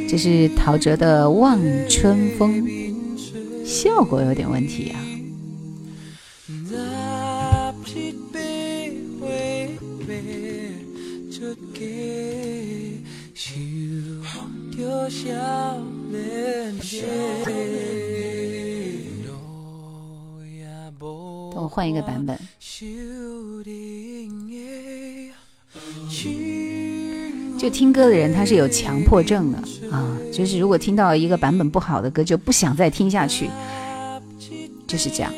[0.08, 2.64] 这是陶喆的《望春风》，
[3.66, 5.00] 效果有点问题啊。
[21.52, 22.38] 等我换一个版本。
[27.58, 29.58] 就听歌的人他是有强迫症的
[29.92, 33.50] 啊，就是如果听到一个版本不好的歌，就不想再听下去，
[34.88, 35.32] 就是这样。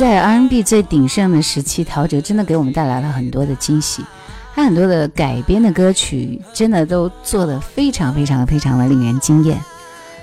[0.00, 4.02] 在 R&B 最鼎盛的时期，陶喆真的给我们带来了很多的惊喜。
[4.54, 9.60] 他很多的改编的歌曲，真的都做得非常非常非常的令人惊艳。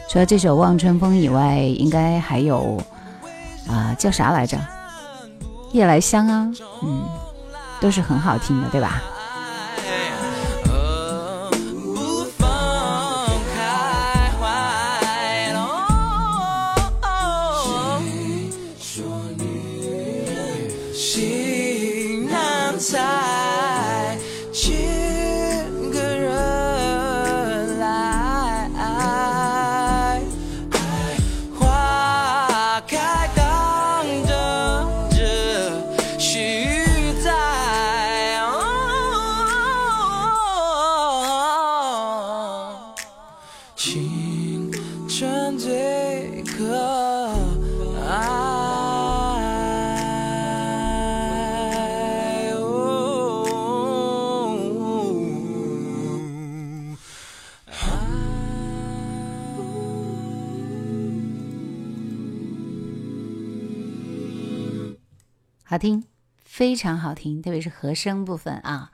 [0.10, 2.82] 除了这首《望春风》以外，应该还有
[3.68, 4.58] 啊、叫啥来着？
[5.74, 6.52] 《夜来香》啊，
[6.82, 7.04] 嗯，
[7.80, 9.00] 都是很好听的，对吧？
[65.78, 66.04] 好听，
[66.44, 68.90] 非常好听，特别是和声部分啊。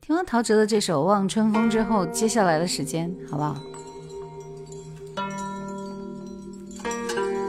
[0.00, 3.56] 听完陶喆的这首《望春风》之后，接下来的时间好不好？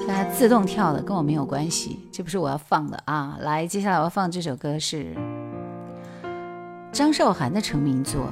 [0.07, 3.39] 它自动跳的，跟我没有关系，这不是我要放的啊。
[3.41, 5.15] 来，接下来我要放这首歌是
[6.91, 8.27] 张韶涵的成名作。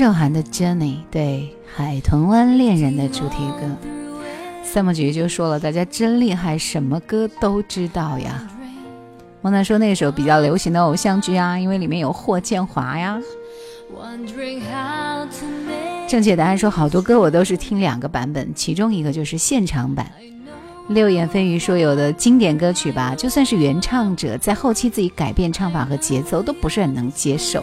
[0.00, 3.76] 韶涵的《Journey》对《海豚湾恋人》的主题歌。
[4.64, 8.48] 三木姐姐就说了：“大家真厉害，什么歌都知道呀。”
[9.42, 13.20] 王楠说那首比较流行的偶像剧啊，因为里面有霍建华呀。
[16.08, 20.10] 正确答案说好多歌我都是听两个版本，其中一个就是现场版。
[20.88, 27.62] 六眼飞鱼说有的经典歌曲吧，就算是原唱者在后期自己改变唱法和节奏，都不是很能接受。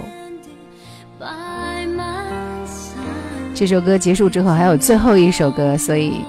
[3.60, 6.22] 这首歌结束之后还有最后一首歌，所以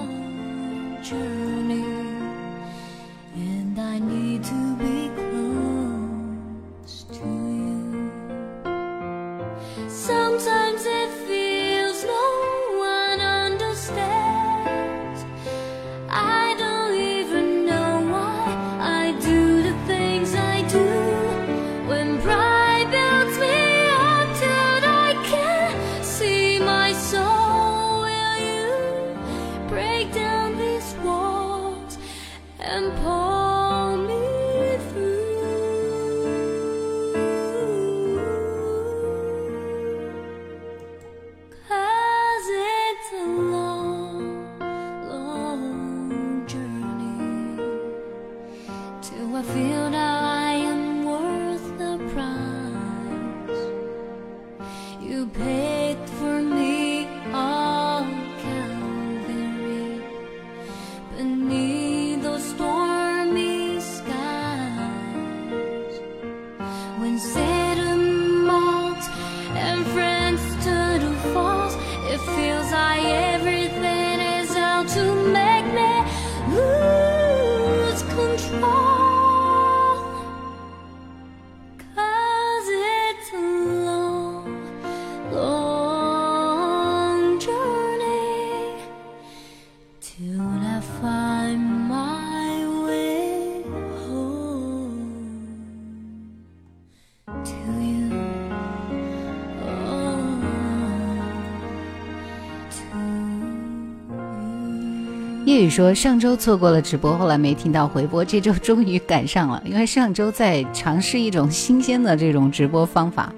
[105.69, 109.61] 说上周错过了直播，后来没听到回播，这周终于赶上了。
[109.65, 113.33] 因为上周在尝试一种新鲜的这种直播方法，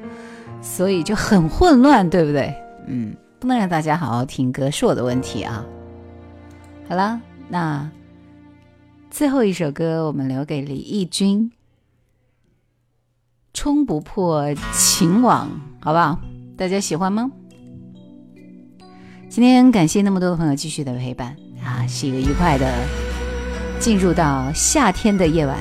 [0.61, 2.53] 所以就很混乱，对不对？
[2.87, 5.65] 嗯，不能让大家好好听歌，是我的问题啊。
[6.87, 7.89] 好啦，那
[9.09, 11.51] 最后一首歌我们留给李翊君，
[13.53, 15.47] 《冲不破情网》，
[15.83, 16.19] 好不好？
[16.57, 17.31] 大家喜欢吗？
[19.29, 22.67] 今天感谢那么多的朋友继续的陪伴啊，是一个愉快的
[23.79, 25.57] 进入到夏天的夜晚，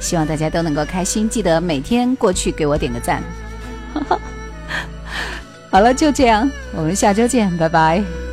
[0.00, 3.22] 希望大家都能够开心，记得每天过去给我点个赞。
[5.70, 8.25] 好了，就这样，我们下周见，拜拜。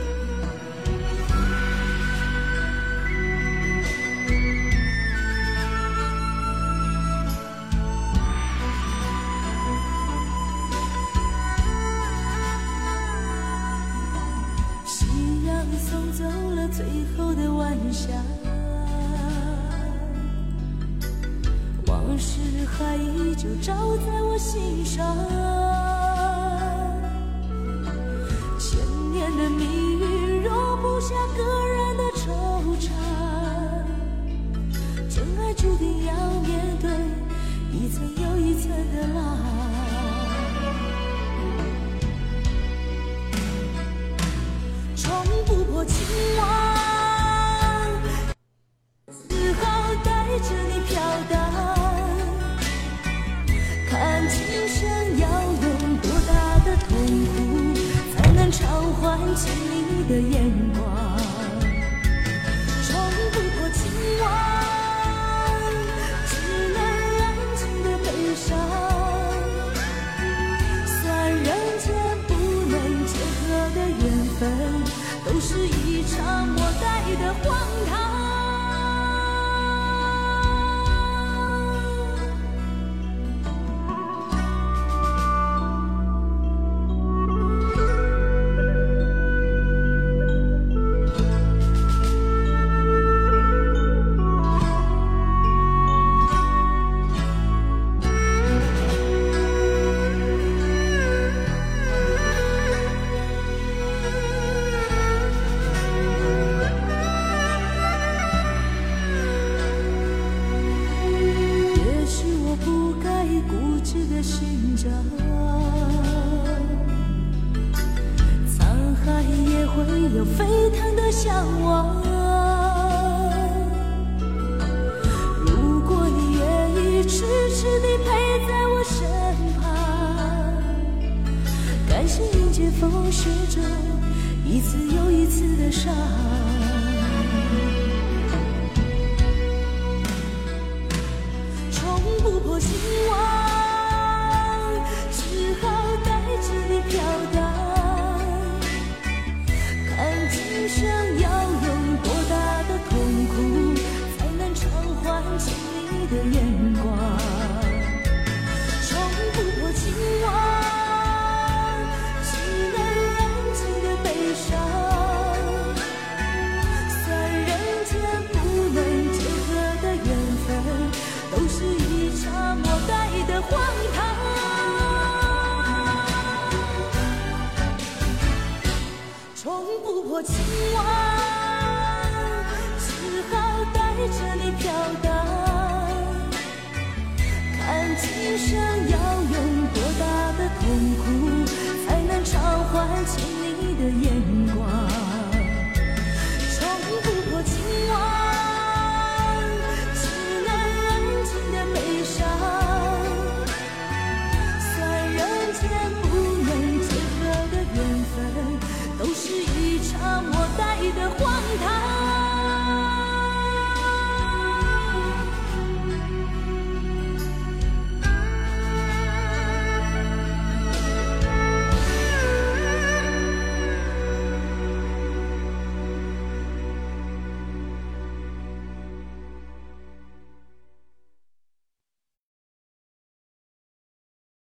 [75.33, 78.12] 都是一场莫大的荒唐。